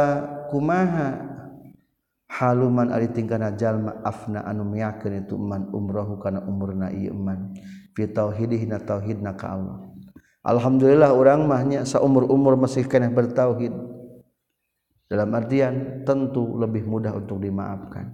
[0.51, 1.25] kumaha?
[2.27, 7.55] Haluman ari tingkana jalma afna anu miyakeun itu man umrohu kana umurna ieu man.
[7.95, 9.87] Fi tauhidih na tauhidna ka Allah.
[10.43, 13.71] Alhamdulillah urang mah nya saumur-umur masih kena bertauhid.
[15.07, 18.11] Dalam artian tentu lebih mudah untuk dimaafkan.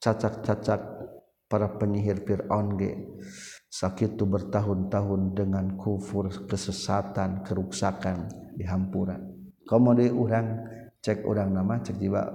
[0.00, 0.93] Cacak-cacak
[1.54, 2.98] para penyihir Fir'aun ge
[3.70, 8.26] sakit tu bertahun-tahun dengan kufur kesesatan kerusakan
[8.58, 9.14] di hampura
[9.70, 10.66] kamode orang,
[10.98, 12.26] cek orang nama cek jiwa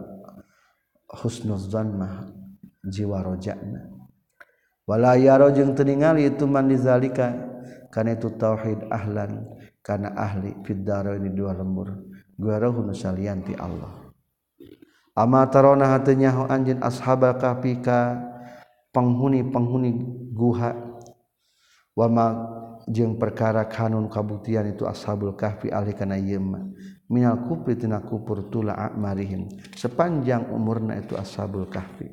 [1.19, 2.31] husnuzan mah
[2.87, 3.91] jiwa rojakna
[4.87, 5.83] wala yaro jeung teu
[6.15, 7.35] itu man dizalika
[7.91, 9.43] kana itu tauhid ahlan
[9.83, 12.09] kana ahli fiddaro ini dua lembur.
[12.39, 14.07] Gwarahu salianti Allah.
[15.11, 18.28] Ama tarona hatenya anjin ashabal kafika ka
[18.93, 19.93] penghuni
[20.33, 20.71] guha.
[21.97, 22.25] Wama
[23.19, 26.65] perkara kanun kabuktian itu ashabul kahfi ahli kana yema
[27.09, 29.49] minal kupri tina kupur tula a'marihim.
[29.77, 32.09] Sepanjang umurna itu ashabul kahfi.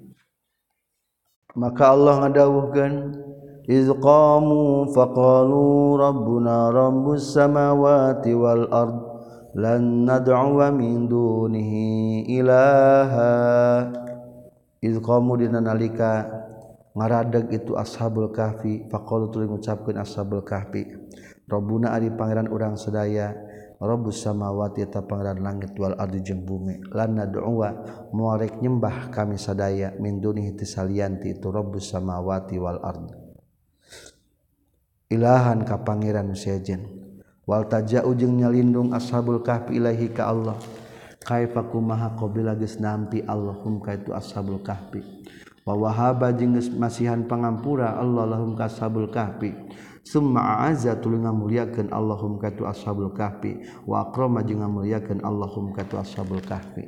[1.57, 2.95] Maka Allah ngadawuhkeun
[3.65, 8.97] iz qamu faqalu rabbuna rabbus samawati wal ard
[9.57, 13.33] lan nad'u min dunihi ilaha.
[14.85, 15.65] Iz qamu dina
[16.97, 20.89] ngaradeg itu ashabul kahfi faqalu tuluy ngucapkeun ashabul kahfi.
[21.47, 23.37] Rabbuna ari pangeran urang sedaya
[23.77, 26.81] rabbus samawati ta pangeran langit wal ardi jeung bumi.
[26.91, 27.71] Lan nad'uwa
[28.17, 33.15] muarek nyembah kami sadaya min dunihi tisalianti itu rabbus samawati wal ardi.
[35.13, 36.83] Ilahan ka pangeran sejen
[37.47, 40.59] wal taja'u jeung nyalindung ashabul kahfi ilahi ka Allah.
[41.27, 45.16] Kaifa kumaha qabila geus nampi Allahum ka itu ashabul kahfi?
[45.67, 49.51] wawahaba jengges masihan pangampura Allahum kashabul kahfi.
[50.07, 53.67] Summa a'azza tuluy ngamuliakeun Allahum katu ashabul kahfi.
[53.83, 56.87] Wa akrama jeung ngamuliakeun Allahum katu ashabul kahfi.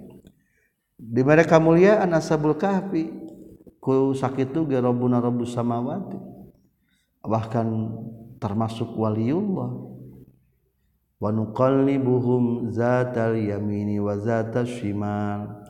[0.95, 3.11] Di mereka muliaan ashabul kahfi?
[3.83, 6.19] Ku sakitu ge rabbuna rabbus samawati.
[7.27, 7.67] Bahkan
[8.39, 9.71] termasuk waliullah.
[11.19, 15.67] Wa nuqallibuhum zatal yamini wa zatal shimal.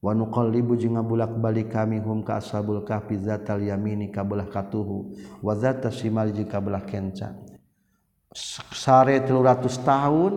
[0.00, 5.12] Wanuqallibu jeung ngabulak-balik kami hum ka ashabul kahfi zatal yamini kabelah katuhu
[5.44, 7.36] wa zatal shimal jeung kabelah kenca.
[8.72, 10.32] Sare 300 tahun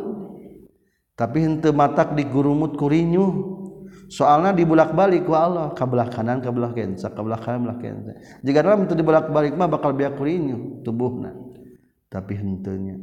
[1.16, 3.55] tapi henteu matak digurumut kurinyu
[4.11, 8.11] soalna dibulak-balik ku Allah kabelah kanan kabelah kenca kabelah kanan kabelah kenca.
[8.43, 11.32] Jika dalam itu dibulak-balik mah bakal biak kurinyu tubuhna
[12.11, 12.99] tapi henteunya.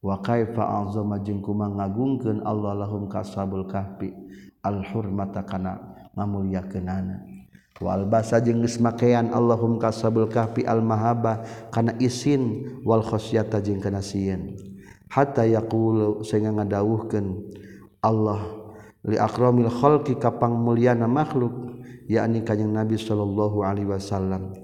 [0.00, 4.16] Wa kaifa azama jeung kumaha ngagungkeun Allah lahum ka ashabul kahfi
[4.66, 5.78] alhurmata kana
[6.18, 7.22] ngamuliakeunana
[7.78, 13.84] wal basa jeung geus makean Allahum kasabul kahfi al mahaba kana isin wal khosyata jeung
[13.84, 14.56] kana sieun.
[15.12, 17.26] Hatta yaqulu sehingga ngadawuhkeun
[18.02, 18.42] Allah
[19.06, 24.56] li akramil khalqi ka pangmulyana makhluk yakni kanjeng Nabi sallallahu alaihi wasallam.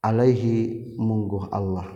[0.00, 1.92] Alaihi mungguh Allah.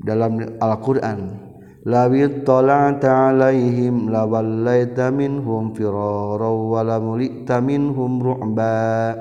[0.00, 1.49] Dalam Al-Qur'an
[1.86, 9.16] lawit tola'ta alaihim lawallaita minhum firara wala mulita minhum ru'ba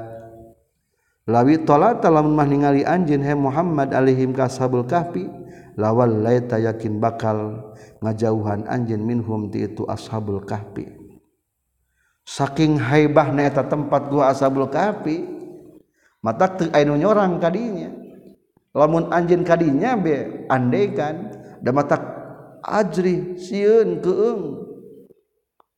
[1.30, 5.30] lawit tola'ta lamun mah ningali anjeun he Muhammad alaihim ka ashabul kahfi.
[5.80, 7.72] Lawallaita yakin bakal
[8.04, 10.92] ngajauhan anjeun minhum ti itu ashabul kahfi.
[12.28, 15.24] Saking haibahna eta tempat gua ashabul kahfi
[16.20, 17.96] mata teu anu nyorang kadinya
[18.76, 21.32] lamun anjeun kadinya be andaikan
[21.64, 22.19] da mata
[22.64, 24.44] ajri sieun keung.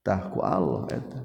[0.01, 1.21] Tah ku Allah eta.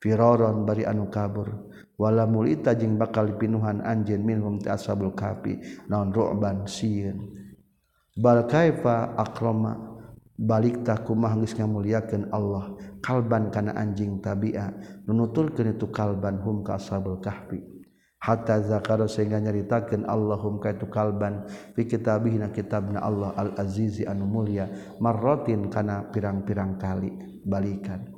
[0.00, 1.68] Firaron bari anu kabur.
[1.98, 5.58] Wala mulita jeung bakal pinuhan anjeun minhum ti ashabul kahfi.
[5.90, 7.38] Naon ru'ban sieun
[8.18, 9.86] bal kaifa akrama?
[10.38, 12.78] Balik takumah geus ngamuliakeun Allah.
[13.02, 14.70] Kalban kana anjing tabia.
[15.10, 17.77] Nunuturkeun itu kalban hum ka ashabul kahfi.
[18.18, 24.02] Hatta zakaro sehingga nyaritakan Allahum ka itu kalban fi kitabih na kitabna Allah al azizi
[24.04, 24.66] anu mulia
[24.98, 27.14] marrotin kana pirang-pirang kali
[27.46, 28.10] balikan.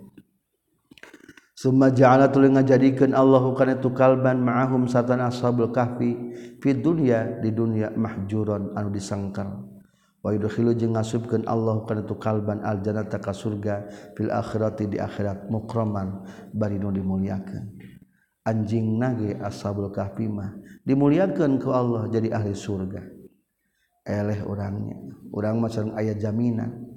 [1.60, 6.16] Summa ja'ala tuluy ngajadikeun Allahu kana itu kalban ma'ahum satan ashabul kahfi
[6.56, 9.68] fi dunya di dunia mahjuron anu disangkal.
[10.20, 16.92] Ngasubkan Allah karena itu kalban aljana taka surga fil akhirati di akhirat mukroman bari nu
[16.92, 17.79] dimuliakan
[18.44, 20.56] anjing nage ashabul kahfi mah.
[20.84, 23.02] Dimuliakan ke Allah jadi ahli surga.
[24.04, 24.96] Eleh orangnya.
[25.30, 26.88] Orang macam ayat jaminan.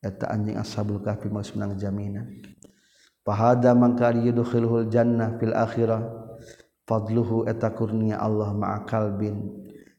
[0.00, 2.26] Eta anjing ashabul kahfi mah menang jaminan.
[3.20, 6.00] Fahada mangka yudkhilul jannah fil akhirah
[6.88, 9.46] fadluhu eta kurnia Allah ma'akal bin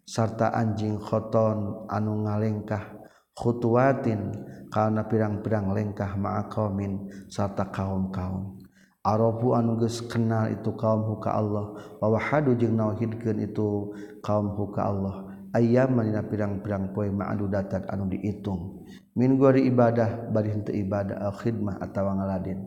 [0.03, 2.99] sarta anjing khoton anu ngalengkah
[3.37, 4.35] khutuatin
[4.67, 8.60] karena pirang-pirang lengkah ma'aqomin sarta kaum-kaum.
[9.01, 11.73] Arabu anuges kenal itu kaum huka Allah.
[11.97, 15.15] Wawahadu jeung nauhidkeun itu kaum huka Allah.
[15.57, 18.85] Ayam manina pirang-pirang poe ma'adu datat anu diitung.
[19.17, 22.61] Min gori ibadah bari henteu ibadah al khidmah atawa ngaladin.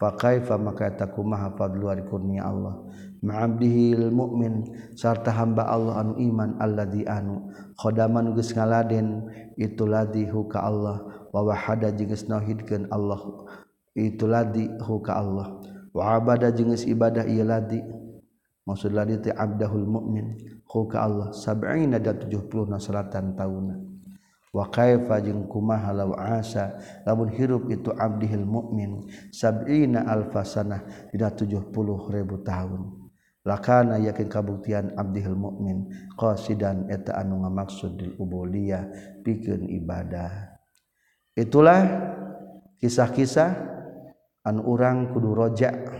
[0.00, 2.80] Fa kaifa maka eta kumaha fadlu kurnia Allah.
[3.20, 4.64] Ma'abdihil mu'min
[4.96, 7.52] sarta hamba Allah anu iman alladzi anu.
[7.76, 9.28] Khodaman geus ngaladen
[9.60, 11.04] itu ladzi huka Allah.
[11.36, 13.44] Wawahada jeung nauhidkeun Allah.
[13.96, 15.56] itu ladi huka Allah.
[15.96, 17.80] Wa abada jeung ibadah ieu ladi.
[18.68, 20.36] Maksud ladi teh abdahul mukmin
[20.68, 21.32] huka Allah.
[21.32, 23.80] 70 da 70 na salatan tauna
[24.56, 26.76] wa kaifa jeung kumaha law asa.
[27.08, 31.72] Lamun hirup itu abdihil mukmin 70 alfasanah dina 70
[32.12, 33.08] ribu tahun.
[33.46, 35.86] Lakana yakin kabuktian abdihil mukmin
[36.18, 38.90] qasidan eta anu ngamaksud dil ubudiyah
[39.22, 40.58] pikeun ibadah.
[41.38, 41.86] Itulah
[42.82, 43.75] kisah-kisah
[44.46, 45.90] an urang kudu rojak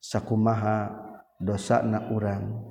[0.00, 0.88] sakumaha
[1.36, 2.64] dosa na urang.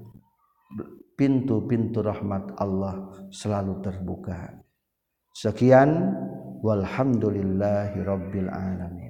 [1.15, 4.51] Pintu-pintu rahmat Allah selalu terbuka.
[5.31, 6.11] Sekian
[6.59, 9.04] walhamdulillahirabbil alamin.